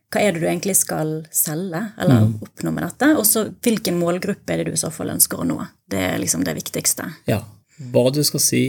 hva 0.10 0.24
er 0.24 0.34
det 0.34 0.42
du 0.42 0.48
egentlig 0.50 0.74
skal 0.80 1.20
selge 1.36 1.84
eller 2.02 2.26
mm. 2.26 2.36
oppnå 2.48 2.74
med 2.74 2.88
dette, 2.88 3.12
og 3.14 3.26
så 3.30 3.46
hvilken 3.62 4.00
målgruppe 4.02 4.54
er 4.54 4.64
det 4.64 4.72
du 4.72 4.78
i 4.78 4.82
så 4.82 4.90
fall 4.94 5.14
ønsker 5.14 5.42
å 5.42 5.46
nå. 5.46 5.60
Det 5.90 6.02
er 6.08 6.18
liksom 6.22 6.46
det 6.48 6.56
viktigste. 6.58 7.06
Ja. 7.30 7.44
Hva 7.94 8.10
du 8.14 8.24
skal 8.26 8.42
si, 8.44 8.64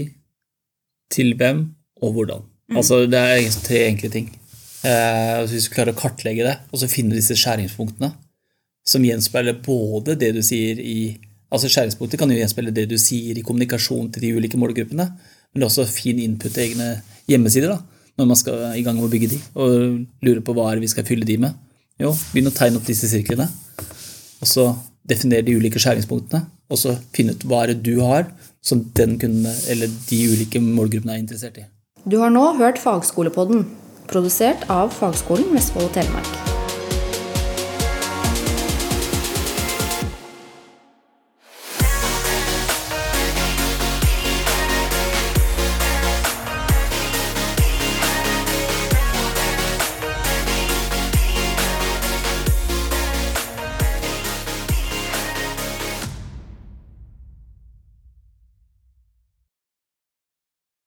til 1.11 1.33
hvem 1.41 1.65
og 2.05 2.13
hvordan. 2.15 2.45
Mm. 2.71 2.77
Altså, 2.79 3.03
det 3.11 3.19
er 3.19 3.57
tre 3.65 3.81
enkle 3.89 4.13
ting. 4.13 4.29
Eh, 4.87 5.41
hvis 5.49 5.67
du 5.67 5.73
klarer 5.75 5.97
å 5.97 5.99
kartlegge 5.99 6.45
det, 6.47 6.59
og 6.71 6.83
så 6.83 6.91
finne 6.93 7.17
disse 7.17 7.37
skjæringspunktene 7.37 8.13
som 8.87 9.05
gjenspeiler 9.05 9.59
både 9.65 10.17
det 10.21 10.31
du 10.37 10.41
sier 10.45 10.81
i 10.81 11.17
Altså 11.51 11.71
Skjæringspunktet 11.71 12.21
kan 12.21 12.31
jo 12.31 12.39
gjenspeile 12.39 12.73
det 12.75 12.87
du 12.91 12.97
sier 13.01 13.39
i 13.39 13.45
kommunikasjon 13.47 14.11
til 14.15 14.23
de 14.23 14.35
ulike 14.39 14.59
målgruppene, 14.61 15.09
Men 15.51 15.61
det 15.61 15.67
er 15.67 15.71
også 15.73 15.87
fin 15.91 16.19
input 16.23 16.53
til 16.55 16.63
egne 16.69 17.03
hjemmesider 17.27 17.73
da, 17.73 17.81
når 18.19 18.27
man 18.31 18.39
skal 18.39 18.77
i 18.79 18.85
gang 18.87 18.95
med 18.95 19.09
å 19.09 19.11
bygge 19.11 19.31
de, 19.33 19.39
og 19.59 20.05
lure 20.23 20.45
på 20.47 20.55
hva 20.55 20.69
er 20.71 20.79
det 20.79 20.85
vi 20.85 20.91
skal 20.93 21.07
fylle 21.09 21.27
de 21.27 21.41
med. 21.43 21.57
Jo, 21.99 22.13
begynn 22.31 22.53
å 22.53 22.55
tegne 22.55 22.79
opp 22.79 22.87
disse 22.87 23.11
sirklene, 23.11 23.49
og 24.39 24.47
så 24.47 24.69
definere 25.11 25.43
de 25.49 25.57
ulike 25.59 25.83
skjæringspunktene, 25.83 26.45
og 26.71 26.79
så 26.79 26.95
finne 27.17 27.35
ut 27.35 27.43
hva 27.51 27.65
er 27.65 27.75
det 27.75 27.83
du 27.83 27.99
har 28.05 28.31
som 28.63 28.85
den 28.95 29.19
kunden 29.19 29.51
eller 29.73 29.91
de 30.07 30.21
ulike 30.31 30.63
målgruppene 30.63 31.17
er 31.17 31.25
interessert 31.25 31.59
i. 31.59 31.67
Du 32.07 32.21
har 32.23 32.31
nå 32.31 32.45
hørt 32.61 32.79
Fagskolepodden, 32.81 33.67
produsert 34.07 34.69
av 34.71 34.95
Fagskolen 34.95 35.51
Vestfold 35.57 35.91
og 35.91 35.95
Telemark. 35.99 36.50